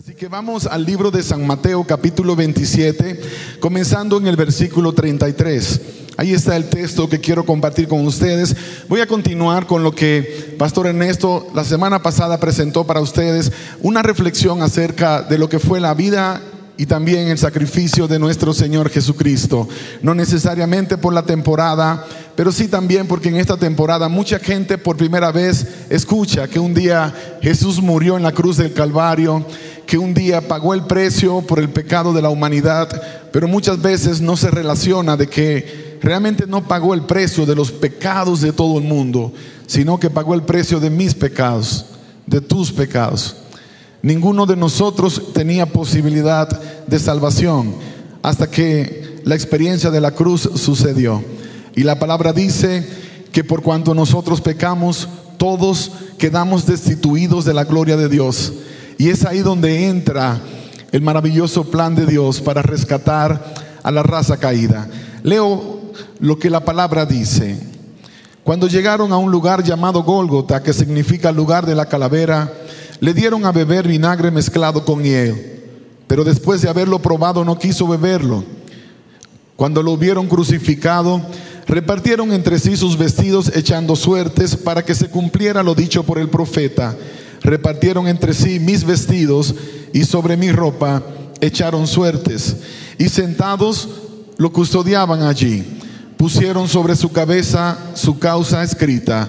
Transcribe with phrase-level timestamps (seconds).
[0.00, 3.20] Así que vamos al libro de San Mateo capítulo 27,
[3.60, 5.80] comenzando en el versículo 33.
[6.16, 8.56] Ahí está el texto que quiero compartir con ustedes.
[8.88, 13.52] Voy a continuar con lo que Pastor Ernesto la semana pasada presentó para ustedes,
[13.82, 16.40] una reflexión acerca de lo que fue la vida
[16.78, 19.68] y también el sacrificio de nuestro Señor Jesucristo.
[20.00, 24.96] No necesariamente por la temporada, pero sí también porque en esta temporada mucha gente por
[24.96, 29.44] primera vez escucha que un día Jesús murió en la cruz del Calvario,
[29.90, 32.88] que un día pagó el precio por el pecado de la humanidad,
[33.32, 37.72] pero muchas veces no se relaciona de que realmente no pagó el precio de los
[37.72, 39.32] pecados de todo el mundo,
[39.66, 41.86] sino que pagó el precio de mis pecados,
[42.24, 43.34] de tus pecados.
[44.00, 46.48] Ninguno de nosotros tenía posibilidad
[46.86, 47.74] de salvación
[48.22, 51.20] hasta que la experiencia de la cruz sucedió.
[51.74, 52.86] Y la palabra dice
[53.32, 58.52] que por cuanto nosotros pecamos, todos quedamos destituidos de la gloria de Dios.
[59.00, 60.38] Y es ahí donde entra
[60.92, 64.90] el maravilloso plan de Dios para rescatar a la raza caída.
[65.22, 67.58] Leo lo que la palabra dice.
[68.44, 72.52] Cuando llegaron a un lugar llamado Gólgota, que significa lugar de la calavera,
[73.00, 75.62] le dieron a beber vinagre mezclado con hiel,
[76.06, 78.44] pero después de haberlo probado no quiso beberlo.
[79.56, 81.22] Cuando lo hubieron crucificado,
[81.66, 86.28] repartieron entre sí sus vestidos echando suertes para que se cumpliera lo dicho por el
[86.28, 86.94] profeta.
[87.50, 89.56] Repartieron entre sí mis vestidos
[89.92, 91.02] y sobre mi ropa
[91.40, 92.58] echaron suertes.
[92.96, 93.88] Y sentados
[94.36, 95.64] lo custodiaban allí.
[96.16, 99.28] Pusieron sobre su cabeza su causa escrita.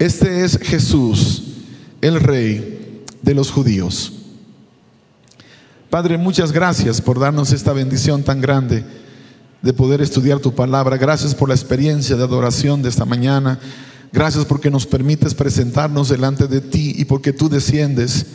[0.00, 1.44] Este es Jesús,
[2.00, 4.14] el Rey de los judíos.
[5.90, 8.84] Padre, muchas gracias por darnos esta bendición tan grande
[9.62, 10.96] de poder estudiar tu palabra.
[10.96, 13.60] Gracias por la experiencia de adoración de esta mañana.
[14.12, 18.26] Gracias porque nos permites presentarnos delante de ti y porque tú desciendes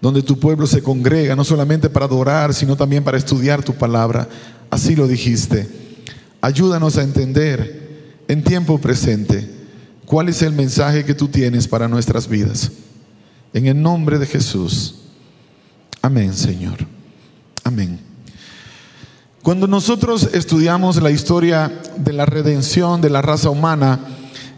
[0.00, 4.28] donde tu pueblo se congrega, no solamente para adorar, sino también para estudiar tu palabra.
[4.70, 5.68] Así lo dijiste.
[6.40, 9.48] Ayúdanos a entender en tiempo presente
[10.04, 12.70] cuál es el mensaje que tú tienes para nuestras vidas.
[13.52, 14.96] En el nombre de Jesús.
[16.02, 16.78] Amén, Señor.
[17.64, 17.98] Amén.
[19.42, 24.00] Cuando nosotros estudiamos la historia de la redención de la raza humana,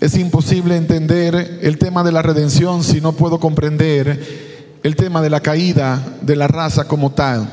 [0.01, 5.31] es imposible entender el tema de la redención si no puedo comprender el tema de
[5.31, 7.53] la caída de la raza como tal.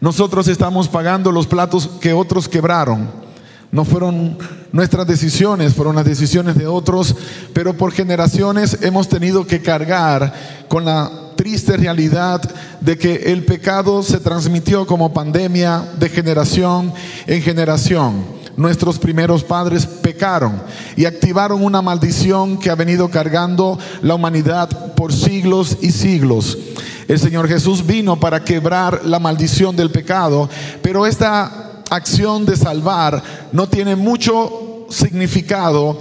[0.00, 3.28] Nosotros estamos pagando los platos que otros quebraron.
[3.70, 4.38] No fueron
[4.72, 7.14] nuestras decisiones, fueron las decisiones de otros,
[7.52, 10.32] pero por generaciones hemos tenido que cargar
[10.68, 12.40] con la triste realidad
[12.80, 16.92] de que el pecado se transmitió como pandemia de generación
[17.26, 18.37] en generación.
[18.58, 20.60] Nuestros primeros padres pecaron
[20.96, 26.58] y activaron una maldición que ha venido cargando la humanidad por siglos y siglos.
[27.06, 30.50] El Señor Jesús vino para quebrar la maldición del pecado,
[30.82, 35.96] pero esta acción de salvar no tiene mucho significado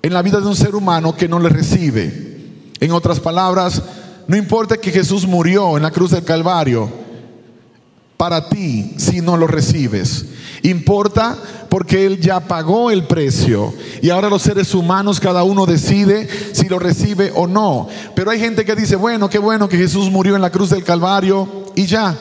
[0.00, 2.36] en la vida de un ser humano que no le recibe.
[2.78, 3.82] En otras palabras,
[4.28, 7.07] no importa que Jesús murió en la cruz del Calvario
[8.18, 10.26] para ti si no lo recibes.
[10.62, 11.38] Importa
[11.70, 16.68] porque Él ya pagó el precio y ahora los seres humanos cada uno decide si
[16.68, 17.88] lo recibe o no.
[18.14, 20.84] Pero hay gente que dice, bueno, qué bueno que Jesús murió en la cruz del
[20.84, 22.18] Calvario y ya.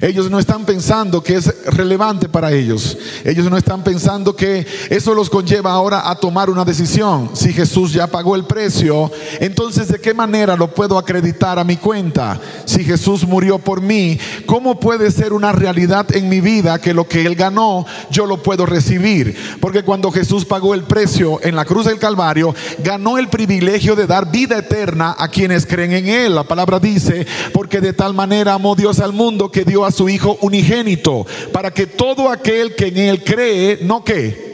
[0.00, 2.96] Ellos no están pensando que es relevante para ellos.
[3.24, 7.30] Ellos no están pensando que eso los conlleva ahora a tomar una decisión.
[7.34, 9.10] Si Jesús ya pagó el precio,
[9.40, 12.40] entonces ¿de qué manera lo puedo acreditar a mi cuenta?
[12.64, 17.08] Si Jesús murió por mí, ¿cómo puede ser una realidad en mi vida que lo
[17.08, 19.36] que Él ganó yo lo puedo recibir?
[19.60, 22.54] Porque cuando Jesús pagó el precio en la cruz del Calvario,
[22.84, 26.34] ganó el privilegio de dar vida eterna a quienes creen en Él.
[26.34, 30.08] La palabra dice, porque de tal manera amó Dios al mundo que dio a su
[30.08, 34.48] Hijo unigénito, para que todo aquel que en Él cree, no que,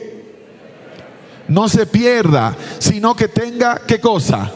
[1.49, 4.51] no se pierda, sino que tenga, ¿qué cosa?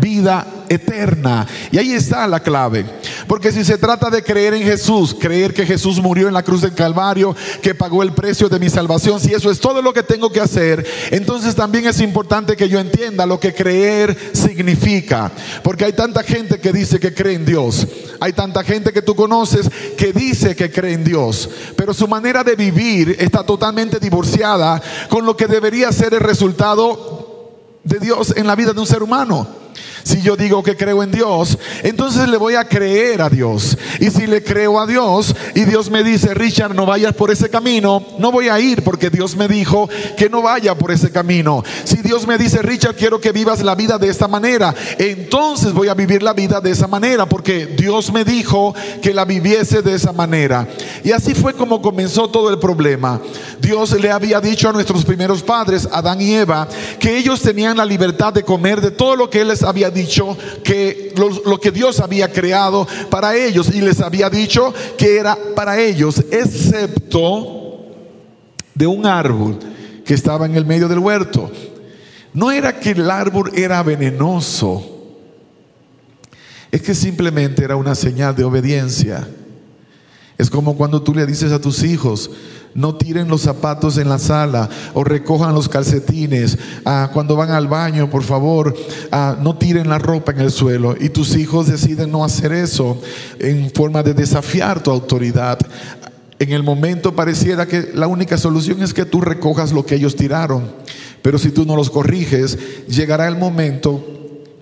[0.00, 1.46] Vida eterna.
[1.70, 2.84] Y ahí está la clave.
[3.26, 6.62] Porque si se trata de creer en Jesús, creer que Jesús murió en la cruz
[6.62, 10.02] del Calvario, que pagó el precio de mi salvación, si eso es todo lo que
[10.02, 15.30] tengo que hacer, entonces también es importante que yo entienda lo que creer significa.
[15.62, 17.86] Porque hay tanta gente que dice que cree en Dios.
[18.20, 21.48] Hay tanta gente que tú conoces que dice que cree en Dios.
[21.76, 27.52] Pero su manera de vivir está totalmente divorciada con lo que debería ser el resultado
[27.84, 29.67] de Dios en la vida de un ser humano.
[30.08, 33.76] Si yo digo que creo en Dios, entonces le voy a creer a Dios.
[34.00, 37.50] Y si le creo a Dios y Dios me dice, Richard, no vayas por ese
[37.50, 41.62] camino, no voy a ir porque Dios me dijo que no vaya por ese camino.
[41.84, 45.88] Si Dios me dice, Richard, quiero que vivas la vida de esta manera, entonces voy
[45.88, 49.94] a vivir la vida de esa manera porque Dios me dijo que la viviese de
[49.94, 50.66] esa manera.
[51.04, 53.20] Y así fue como comenzó todo el problema.
[53.60, 56.66] Dios le había dicho a nuestros primeros padres, Adán y Eva,
[56.98, 59.97] que ellos tenían la libertad de comer de todo lo que Él les había dicho,
[60.62, 65.78] que lo, que Dios había creado para ellos y les había dicho que era para
[65.80, 67.86] ellos, excepto
[68.74, 69.58] de un árbol
[70.04, 71.50] que estaba en el medio del huerto.
[72.32, 75.16] No era que el árbol era venenoso,
[76.70, 79.26] es que simplemente era una señal de obediencia.
[80.36, 82.30] Es como cuando tú le dices a tus hijos,
[82.74, 86.58] no tiren los zapatos en la sala o recojan los calcetines.
[86.84, 88.74] Ah, cuando van al baño, por favor,
[89.10, 90.94] ah, no tiren la ropa en el suelo.
[90.98, 93.00] Y tus hijos deciden no hacer eso
[93.38, 95.58] en forma de desafiar tu autoridad.
[96.38, 100.14] En el momento pareciera que la única solución es que tú recojas lo que ellos
[100.14, 100.70] tiraron.
[101.22, 104.04] Pero si tú no los corriges, llegará el momento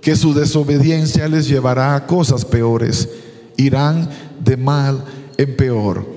[0.01, 3.09] que su desobediencia les llevará a cosas peores.
[3.57, 4.09] Irán
[4.43, 5.05] de mal
[5.37, 6.16] en peor.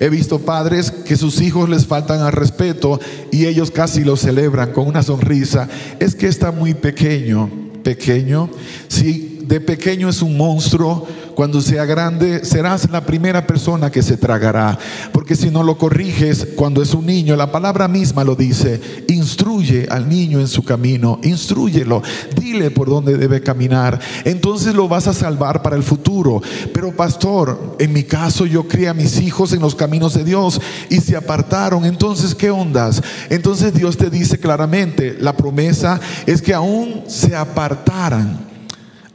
[0.00, 3.00] He visto padres que sus hijos les faltan al respeto
[3.32, 5.68] y ellos casi lo celebran con una sonrisa.
[5.98, 7.50] Es que está muy pequeño,
[7.82, 8.48] pequeño.
[8.86, 11.06] Si de pequeño es un monstruo,
[11.38, 14.76] cuando sea grande serás la primera persona que se tragará.
[15.12, 19.86] Porque si no lo corriges cuando es un niño, la palabra misma lo dice, instruye
[19.88, 22.02] al niño en su camino, instruyelo,
[22.34, 24.00] dile por dónde debe caminar.
[24.24, 26.42] Entonces lo vas a salvar para el futuro.
[26.74, 30.60] Pero pastor, en mi caso yo crié a mis hijos en los caminos de Dios
[30.90, 31.84] y se apartaron.
[31.84, 33.00] Entonces, ¿qué ondas?
[33.30, 38.47] Entonces Dios te dice claramente, la promesa es que aún se apartaran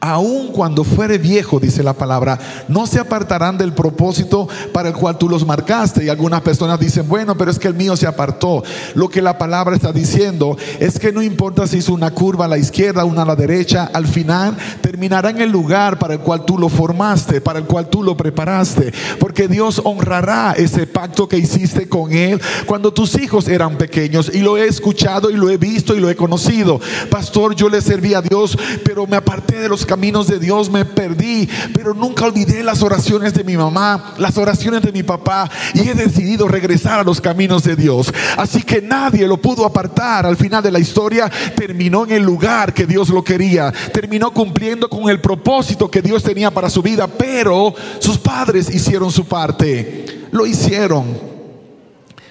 [0.03, 5.17] aun cuando fuere viejo, dice la palabra, no se apartarán del propósito para el cual
[5.17, 6.03] tú los marcaste.
[6.03, 8.63] Y algunas personas dicen, bueno, pero es que el mío se apartó.
[8.95, 12.47] Lo que la palabra está diciendo es que no importa si hizo una curva a
[12.49, 16.43] la izquierda, una a la derecha, al final terminará en el lugar para el cual
[16.43, 18.93] tú lo formaste, para el cual tú lo preparaste.
[19.19, 24.29] Porque Dios honrará ese pacto que hiciste con Él cuando tus hijos eran pequeños.
[24.33, 26.81] Y lo he escuchado y lo he visto y lo he conocido.
[27.09, 30.85] Pastor, yo le serví a Dios, pero me aparté de los caminos de Dios me
[30.85, 35.87] perdí, pero nunca olvidé las oraciones de mi mamá, las oraciones de mi papá y
[35.87, 38.11] he decidido regresar a los caminos de Dios.
[38.35, 40.25] Así que nadie lo pudo apartar.
[40.25, 44.89] Al final de la historia terminó en el lugar que Dios lo quería, terminó cumpliendo
[44.89, 50.25] con el propósito que Dios tenía para su vida, pero sus padres hicieron su parte,
[50.31, 51.05] lo hicieron.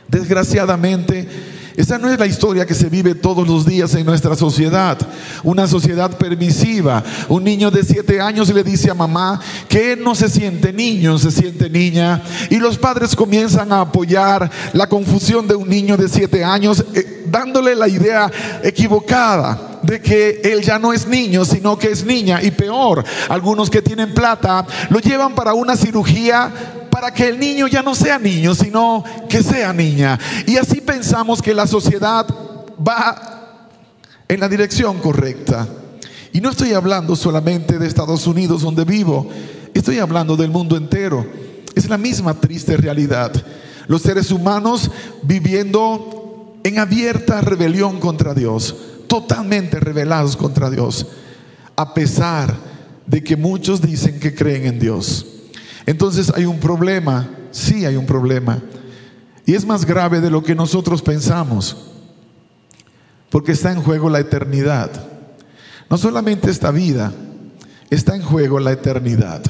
[0.08, 1.28] Desgraciadamente,
[1.76, 4.98] esa no es la historia que se vive todos los días en nuestra sociedad.
[5.42, 7.02] Una sociedad permisiva.
[7.28, 11.30] Un niño de siete años le dice a mamá que no se siente niño, se
[11.30, 12.22] siente niña.
[12.50, 17.24] Y los padres comienzan a apoyar la confusión de un niño de siete años, eh,
[17.26, 18.30] dándole la idea
[18.62, 22.42] equivocada de que él ya no es niño, sino que es niña.
[22.42, 26.52] Y peor, algunos que tienen plata lo llevan para una cirugía
[27.02, 30.16] para que el niño ya no sea niño, sino que sea niña.
[30.46, 32.24] Y así pensamos que la sociedad
[32.78, 33.66] va
[34.28, 35.66] en la dirección correcta.
[36.32, 39.28] Y no estoy hablando solamente de Estados Unidos donde vivo,
[39.74, 41.26] estoy hablando del mundo entero.
[41.74, 43.32] Es la misma triste realidad.
[43.88, 44.88] Los seres humanos
[45.24, 48.76] viviendo en abierta rebelión contra Dios,
[49.08, 51.08] totalmente rebelados contra Dios,
[51.74, 52.54] a pesar
[53.08, 55.41] de que muchos dicen que creen en Dios.
[55.86, 58.60] Entonces hay un problema, sí hay un problema.
[59.44, 61.76] Y es más grave de lo que nosotros pensamos,
[63.30, 64.90] porque está en juego la eternidad.
[65.90, 67.12] No solamente esta vida,
[67.90, 69.42] está en juego la eternidad.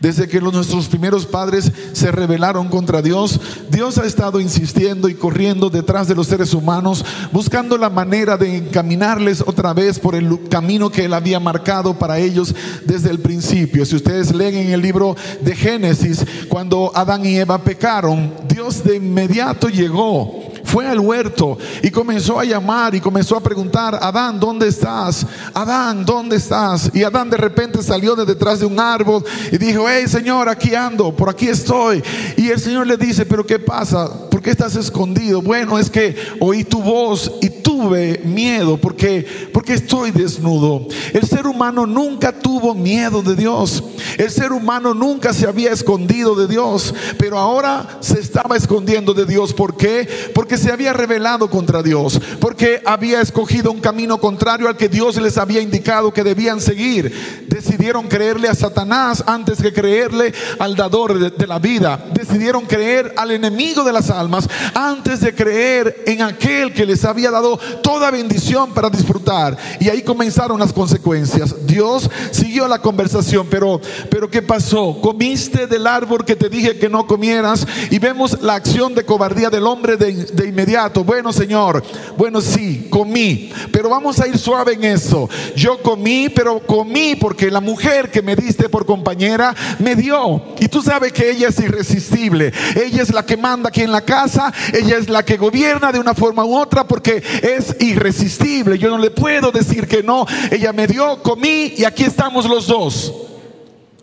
[0.00, 5.70] Desde que nuestros primeros padres se rebelaron contra Dios, Dios ha estado insistiendo y corriendo
[5.70, 10.90] detrás de los seres humanos, buscando la manera de encaminarles otra vez por el camino
[10.90, 13.84] que Él había marcado para ellos desde el principio.
[13.84, 18.96] Si ustedes leen en el libro de Génesis, cuando Adán y Eva pecaron, Dios de
[18.96, 24.68] inmediato llegó fue al huerto y comenzó a llamar y comenzó a preguntar, Adán, ¿dónde
[24.68, 25.26] estás?
[25.52, 26.90] Adán, ¿dónde estás?
[26.94, 30.74] Y Adán de repente salió de detrás de un árbol y dijo, hey Señor, aquí
[30.74, 32.02] ando, por aquí estoy.
[32.36, 34.28] Y el Señor le dice, pero ¿qué pasa?
[34.30, 35.42] ¿Por qué estás escondido?
[35.42, 40.86] Bueno, es que oí tu voz y tuve miedo porque, porque estoy desnudo.
[41.12, 43.82] El ser humano nunca tuvo miedo de Dios.
[44.18, 49.26] El ser humano nunca se había escondido de Dios, pero ahora se estaba escondiendo de
[49.26, 49.52] Dios.
[49.52, 50.08] ¿Por qué?
[50.34, 55.20] Porque se había rebelado contra Dios, porque había escogido un camino contrario al que Dios
[55.20, 57.44] les había indicado que debían seguir.
[57.48, 62.04] Decidieron creerle a Satanás antes que creerle al dador de, de la vida.
[62.12, 67.30] Decidieron creer al enemigo de las almas antes de creer en aquel que les había
[67.30, 69.56] dado toda bendición para disfrutar.
[69.80, 71.66] Y ahí comenzaron las consecuencias.
[71.66, 73.80] Dios siguió la conversación, pero,
[74.10, 75.00] pero ¿qué pasó?
[75.00, 79.50] Comiste del árbol que te dije que no comieras y vemos la acción de cobardía
[79.50, 81.04] del hombre de, de inmediato.
[81.04, 81.82] Bueno, Señor,
[82.16, 85.28] bueno, sí, comí, pero vamos a ir suave en eso.
[85.56, 90.42] Yo comí, pero comí porque la mujer que me diste por compañera me dio.
[90.58, 92.52] Y tú sabes que ella es irresistible.
[92.74, 95.98] Ella es la que manda aquí en la casa, ella es la que gobierna de
[95.98, 98.78] una forma u otra porque es irresistible.
[98.78, 100.26] Yo no le puedo decir que no.
[100.50, 103.12] Ella me dio, comí y aquí estamos los dos,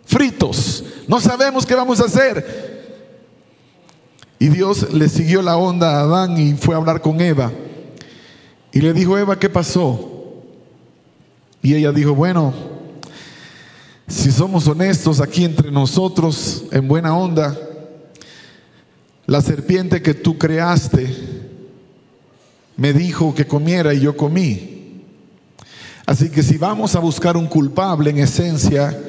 [0.04, 0.84] fritos.
[1.06, 2.71] No sabemos qué vamos a hacer.
[4.42, 7.52] Y Dios le siguió la onda a Adán y fue a hablar con Eva.
[8.72, 10.42] Y le dijo, Eva, ¿qué pasó?
[11.62, 12.52] Y ella dijo, bueno,
[14.08, 17.56] si somos honestos aquí entre nosotros, en buena onda,
[19.26, 21.08] la serpiente que tú creaste
[22.76, 25.04] me dijo que comiera y yo comí.
[26.04, 29.00] Así que si vamos a buscar un culpable en esencia,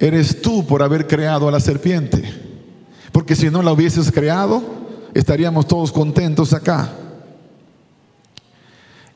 [0.00, 2.45] eres tú por haber creado a la serpiente.
[3.16, 4.62] Porque si no la hubieses creado,
[5.14, 6.90] estaríamos todos contentos acá.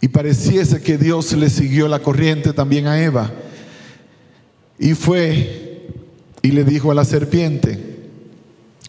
[0.00, 3.30] Y pareciese que Dios le siguió la corriente también a Eva.
[4.78, 5.86] Y fue
[6.40, 7.78] y le dijo a la serpiente,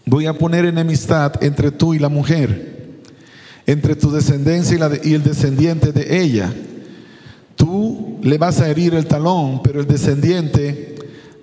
[0.06, 3.02] voy a poner enemistad entre tú y la mujer,
[3.66, 6.54] entre tu descendencia y, y el descendiente de ella.
[7.58, 10.96] Tú le vas a herir el talón, pero el descendiente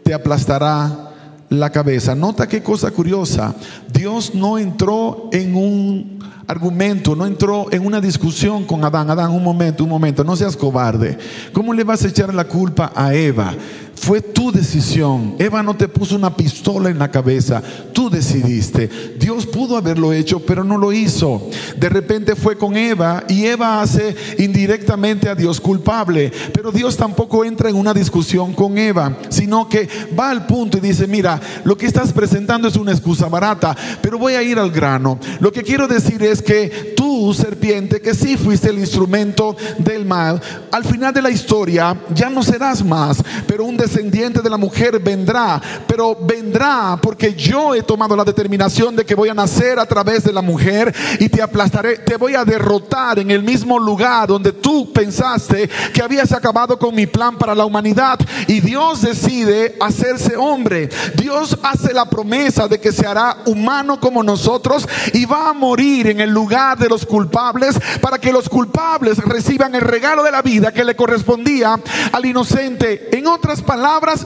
[0.04, 1.07] te aplastará
[1.48, 2.14] la cabeza.
[2.14, 3.54] Nota qué cosa curiosa.
[3.92, 9.10] Dios no entró en un argumento, no entró en una discusión con Adán.
[9.10, 11.18] Adán, un momento, un momento, no seas cobarde.
[11.52, 13.54] ¿Cómo le vas a echar la culpa a Eva?
[14.00, 15.34] Fue tu decisión.
[15.38, 17.62] Eva no te puso una pistola en la cabeza.
[17.92, 18.88] Tú decidiste.
[19.18, 21.50] Dios pudo haberlo hecho, pero no lo hizo.
[21.76, 26.32] De repente fue con Eva y Eva hace indirectamente a Dios culpable.
[26.52, 29.88] Pero Dios tampoco entra en una discusión con Eva, sino que
[30.18, 34.18] va al punto y dice, mira, lo que estás presentando es una excusa barata, pero
[34.18, 35.18] voy a ir al grano.
[35.40, 40.40] Lo que quiero decir es que tú, serpiente, que sí fuiste el instrumento del mal,
[40.70, 44.98] al final de la historia ya no serás más, pero un descendiente de la mujer
[44.98, 49.86] vendrá, pero vendrá porque yo he tomado la determinación de que voy a nacer a
[49.86, 54.28] través de la mujer y te aplastaré, te voy a derrotar en el mismo lugar
[54.28, 59.76] donde tú pensaste que habías acabado con mi plan para la humanidad y Dios decide
[59.80, 60.90] hacerse hombre.
[61.14, 66.08] Dios hace la promesa de que se hará humano como nosotros y va a morir
[66.08, 70.42] en el lugar de los culpables para que los culpables reciban el regalo de la
[70.42, 71.80] vida que le correspondía
[72.12, 73.08] al inocente.
[73.16, 73.77] En otras palabras,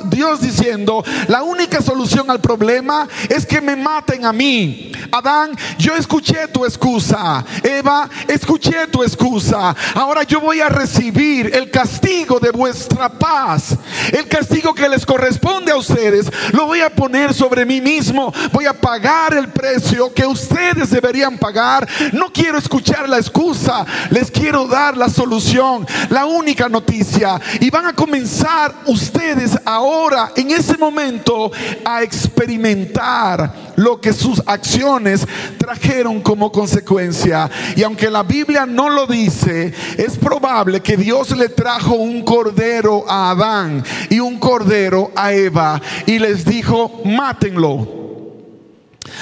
[0.04, 4.92] Dios diciendo, la única solución al problema es que me maten a mí.
[5.10, 7.44] Adán, yo escuché tu excusa.
[7.62, 9.74] Eva, escuché tu excusa.
[9.94, 13.76] Ahora yo voy a recibir el castigo de vuestra paz.
[14.12, 18.32] El castigo que les corresponde a ustedes, lo voy a poner sobre mí mismo.
[18.52, 21.88] Voy a pagar el precio que ustedes deberían pagar.
[22.12, 23.84] No quiero escuchar la excusa.
[24.10, 27.40] Les quiero dar la solución, la única noticia.
[27.60, 31.50] Y van a comenzar ustedes ahora, en ese momento,
[31.84, 35.26] a experimentar lo que sus acciones
[35.58, 37.50] trajeron como consecuencia.
[37.76, 43.04] Y aunque la Biblia no lo dice, es probable que Dios le trajo un cordero
[43.08, 48.02] a Adán y un cordero a Eva y les dijo, mátenlo.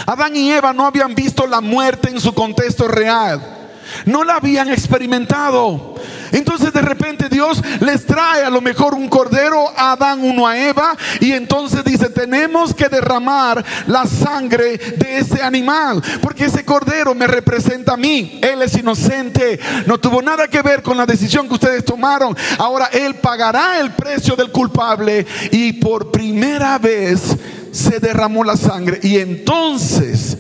[0.07, 3.41] Adán y Eva no habían visto la muerte en su contexto real.
[4.07, 5.90] No la habían experimentado.
[6.33, 10.59] Entonces de repente Dios les trae a lo mejor un cordero a Adán, uno a
[10.59, 17.15] Eva, y entonces dice, tenemos que derramar la sangre de ese animal, porque ese cordero
[17.15, 18.39] me representa a mí.
[18.43, 22.37] Él es inocente, no tuvo nada que ver con la decisión que ustedes tomaron.
[22.59, 27.37] Ahora Él pagará el precio del culpable y por primera vez
[27.73, 29.01] se derramó la sangre.
[29.03, 30.37] Y entonces...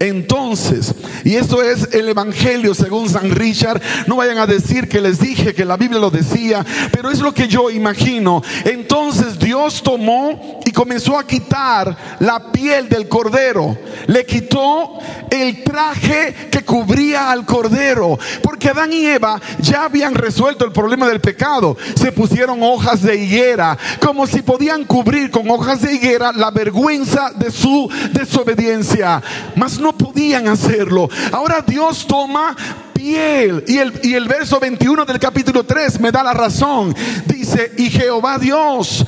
[0.00, 5.20] Entonces, y esto es el Evangelio según San Richard, no vayan a decir que les
[5.20, 8.42] dije que la Biblia lo decía, pero es lo que yo imagino.
[8.64, 13.76] Entonces Dios tomó y comenzó a quitar la piel del cordero.
[14.06, 14.98] Le quitó
[15.30, 18.18] el traje que cubría al cordero.
[18.42, 21.76] Porque Adán y Eva ya habían resuelto el problema del pecado.
[21.94, 27.32] Se pusieron hojas de higuera, como si podían cubrir con hojas de higuera la vergüenza
[27.36, 29.22] de su desobediencia.
[29.56, 31.08] Mas no podían hacerlo.
[31.32, 32.56] Ahora Dios toma
[32.92, 33.64] piel.
[33.66, 36.94] Y el, y el verso 21 del capítulo 3 me da la razón.
[37.26, 39.06] Dice, y Jehová Dios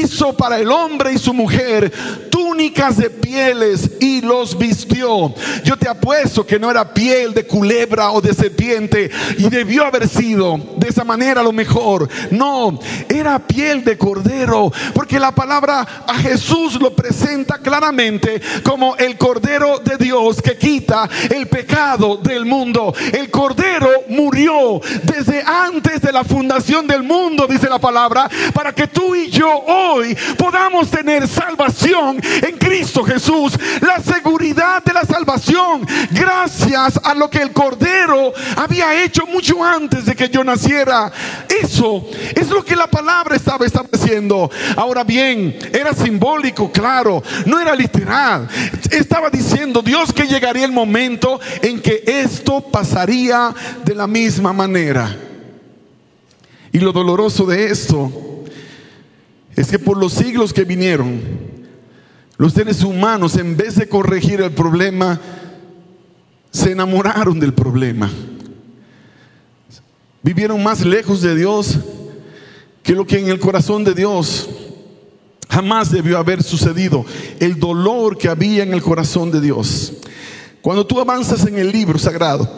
[0.00, 1.92] hizo para el hombre y su mujer
[2.30, 5.34] túnicas de pieles y los vistió.
[5.64, 10.08] Yo te apuesto que no era piel de culebra o de serpiente y debió haber
[10.08, 12.08] sido de esa manera lo mejor.
[12.30, 19.16] No, era piel de cordero, porque la palabra a Jesús lo presenta claramente como el
[19.16, 22.94] cordero de Dios que quita el pecado del mundo.
[23.12, 28.88] El cordero murió desde antes de la fundación del mundo, dice la palabra, para que
[28.88, 29.81] tú y yo hoy
[30.36, 37.42] podamos tener salvación en Cristo Jesús, la seguridad de la salvación, gracias a lo que
[37.42, 41.12] el Cordero había hecho mucho antes de que yo naciera.
[41.48, 44.50] Eso es lo que la palabra estaba estableciendo.
[44.76, 48.48] Ahora bien, era simbólico, claro, no era literal.
[48.90, 55.16] Estaba diciendo Dios que llegaría el momento en que esto pasaría de la misma manera.
[56.72, 58.41] Y lo doloroso de esto
[59.56, 61.20] es que por los siglos que vinieron,
[62.36, 65.20] los seres humanos, en vez de corregir el problema,
[66.50, 68.10] se enamoraron del problema.
[70.22, 71.78] Vivieron más lejos de Dios
[72.82, 74.48] que lo que en el corazón de Dios
[75.48, 77.04] jamás debió haber sucedido.
[77.38, 79.92] El dolor que había en el corazón de Dios.
[80.62, 82.48] Cuando tú avanzas en el libro sagrado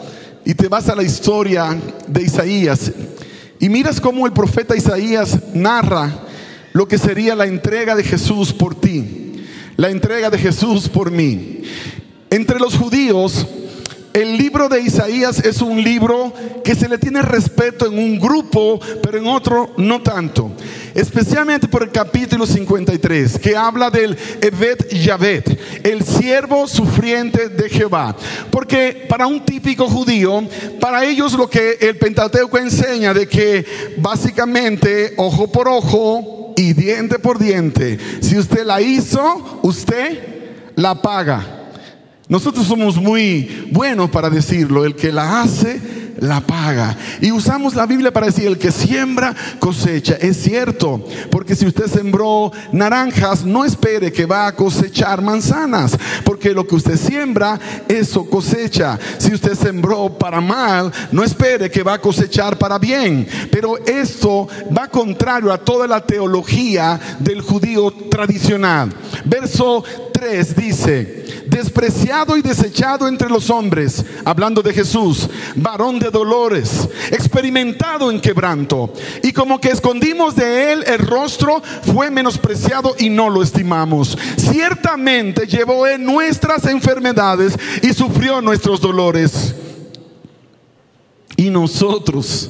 [0.45, 2.91] y te vas a la historia de Isaías
[3.59, 6.24] y miras cómo el profeta Isaías narra
[6.75, 9.45] lo que sería la entrega de Jesús por ti,
[9.77, 11.61] la entrega de Jesús por mí.
[12.29, 13.47] Entre los judíos,
[14.15, 16.31] el libro de Isaías es un libro
[16.63, 20.53] que se le tiene respeto en un grupo, pero en otro no tanto.
[20.93, 28.15] Especialmente por el capítulo 53, que habla del Evet Yavet, el siervo sufriente de Jehová.
[28.49, 30.47] Porque para un típico judío,
[30.79, 33.65] para ellos lo que el Pentateuco enseña de que
[33.97, 37.99] básicamente ojo por ojo, y diente por diente.
[38.21, 41.54] Si usted la hizo, usted la paga.
[42.27, 44.83] Nosotros somos muy buenos para decirlo.
[44.85, 45.79] El que la hace,
[46.19, 46.97] la paga.
[47.21, 50.15] Y usamos la Biblia para decir, el que siembra, cosecha.
[50.19, 56.53] Es cierto, porque si usted sembró naranjas, no espere que va a cosechar manzanas, porque
[56.53, 58.97] lo que usted siembra, eso cosecha.
[59.19, 63.27] Si usted sembró para mal, no espere que va a cosechar para bien.
[63.51, 68.91] Pero esto va contrario a toda la teología del judío tradicional.
[69.25, 71.25] Verso 3 dice,
[72.37, 79.33] y desechado entre los hombres, hablando de Jesús, varón de dolores, experimentado en quebranto, y
[79.33, 81.61] como que escondimos de él el rostro,
[81.93, 84.17] fue menospreciado y no lo estimamos.
[84.37, 89.53] Ciertamente llevó en nuestras enfermedades y sufrió nuestros dolores.
[91.35, 92.49] Y nosotros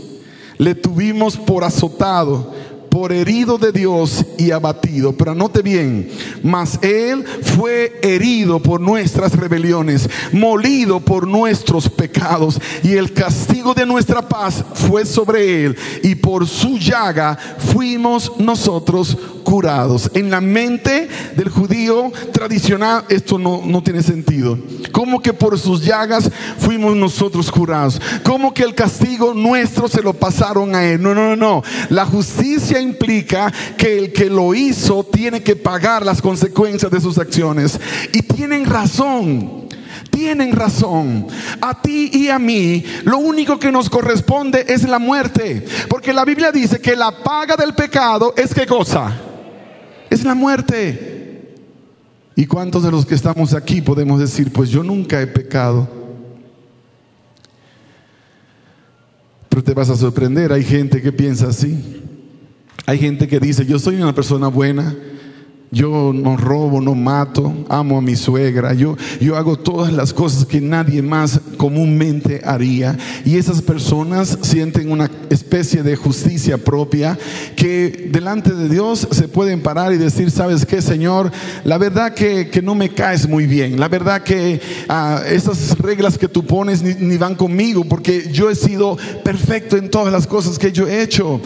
[0.60, 2.54] le tuvimos por azotado
[2.96, 5.12] por herido de Dios y abatido.
[5.12, 6.10] Pero anote bien,
[6.42, 13.86] mas Él fue herido por nuestras rebeliones, molido por nuestros pecados, y el castigo de
[13.86, 20.12] nuestra paz fue sobre Él, y por su llaga fuimos nosotros curados.
[20.14, 24.60] En la mente del judío tradicional esto no, no tiene sentido.
[24.92, 28.02] Como que por sus llagas fuimos nosotros curados.
[28.26, 31.02] Como que el castigo nuestro se lo pasaron a Él.
[31.02, 31.64] No, no, no.
[31.90, 37.18] La justicia implica que el que lo hizo tiene que pagar las consecuencias de sus
[37.18, 37.80] acciones.
[38.12, 39.66] Y tienen razón.
[40.10, 41.28] Tienen razón.
[41.62, 45.66] A ti y a mí lo único que nos corresponde es la muerte.
[45.90, 49.14] Porque la Biblia dice que la paga del pecado es qué cosa?
[50.10, 51.56] Es la muerte.
[52.36, 55.88] ¿Y cuántos de los que estamos aquí podemos decir, pues yo nunca he pecado?
[59.48, 62.02] Pero te vas a sorprender, hay gente que piensa así.
[62.86, 64.96] Hay gente que dice, yo soy una persona buena,
[65.76, 70.46] yo no robo, no mato, amo a mi suegra, yo, yo hago todas las cosas
[70.46, 72.98] que nadie más comúnmente haría.
[73.26, 77.20] Y esas personas sienten una especie de justicia propia
[77.58, 81.30] que delante de Dios se pueden parar y decir, ¿sabes qué, Señor?
[81.66, 83.78] La verdad que, que no me caes muy bien.
[83.78, 88.50] La verdad que ah, esas reglas que tú pones ni, ni van conmigo porque yo
[88.50, 91.42] he sido perfecto en todas las cosas que yo he hecho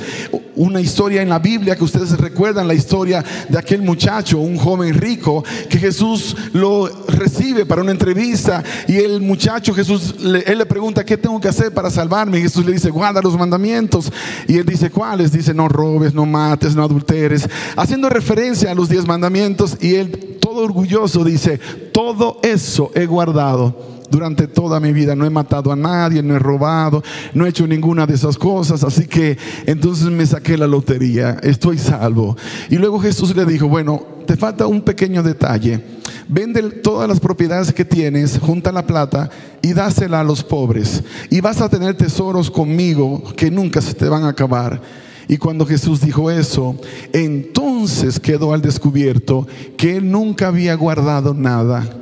[0.59, 4.93] una historia en la Biblia que ustedes recuerdan, la historia de aquel muchacho, un joven
[4.93, 11.05] rico, que Jesús lo recibe para una entrevista y el muchacho Jesús, él le pregunta,
[11.05, 12.39] ¿qué tengo que hacer para salvarme?
[12.39, 14.11] Y Jesús le dice, guarda los mandamientos.
[14.47, 15.31] Y él dice, ¿cuáles?
[15.31, 20.37] Dice, no robes, no mates, no adulteres, haciendo referencia a los diez mandamientos y él
[20.41, 21.57] todo orgulloso dice,
[21.93, 25.15] todo eso he guardado durante toda mi vida.
[25.15, 28.83] No he matado a nadie, no he robado, no he hecho ninguna de esas cosas.
[28.83, 32.35] Así que entonces me saqué la lotería, estoy salvo.
[32.69, 35.81] Y luego Jesús le dijo, bueno, te falta un pequeño detalle.
[36.27, 39.31] Vende todas las propiedades que tienes, junta la plata
[39.63, 41.03] y dásela a los pobres.
[41.31, 44.79] Y vas a tener tesoros conmigo que nunca se te van a acabar.
[45.27, 46.75] Y cuando Jesús dijo eso,
[47.13, 51.98] entonces quedó al descubierto que él nunca había guardado nada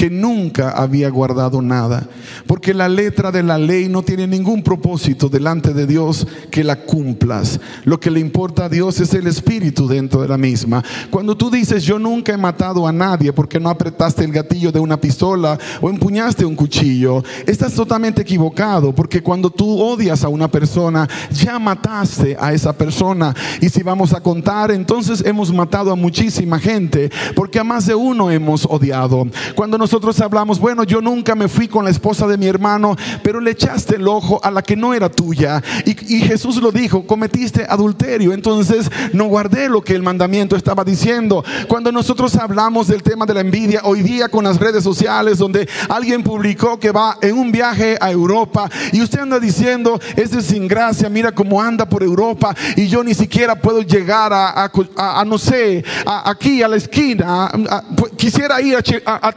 [0.00, 2.08] que nunca había guardado nada,
[2.46, 6.76] porque la letra de la ley no tiene ningún propósito delante de Dios que la
[6.86, 7.60] cumplas.
[7.84, 10.82] Lo que le importa a Dios es el espíritu dentro de la misma.
[11.10, 14.80] Cuando tú dices, yo nunca he matado a nadie porque no apretaste el gatillo de
[14.80, 20.50] una pistola o empuñaste un cuchillo, estás totalmente equivocado, porque cuando tú odias a una
[20.50, 23.34] persona, ya mataste a esa persona.
[23.60, 27.94] Y si vamos a contar, entonces hemos matado a muchísima gente, porque a más de
[27.94, 29.26] uno hemos odiado.
[29.54, 32.96] Cuando nos nosotros hablamos, bueno, yo nunca me fui con la esposa de mi hermano,
[33.24, 35.60] pero le echaste el ojo a la que no era tuya.
[35.84, 38.32] Y, Jesús lo dijo, cometiste adulterio.
[38.32, 41.42] Entonces no guardé lo que el mandamiento estaba diciendo.
[41.66, 45.68] Cuando nosotros hablamos del tema de la envidia, hoy día con las redes sociales, donde
[45.88, 50.68] alguien publicó que va en un viaje a Europa y usted anda diciendo, es sin
[50.68, 55.84] gracia, mira cómo anda por Europa y yo ni siquiera puedo llegar a, no sé,
[56.06, 57.50] aquí a la esquina,
[57.96, 59.32] pues, quisiera ir a, a,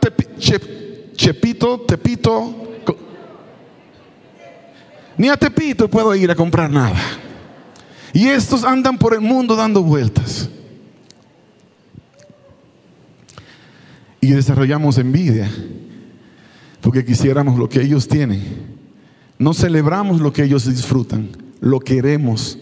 [1.15, 2.59] Chepito, Tepito.
[5.17, 6.99] Ni a Tepito puedo ir a comprar nada.
[8.11, 10.49] Y estos andan por el mundo dando vueltas.
[14.19, 15.49] Y desarrollamos envidia
[16.81, 18.41] porque quisiéramos lo que ellos tienen.
[19.39, 21.29] No celebramos lo que ellos disfrutan,
[21.59, 22.57] lo queremos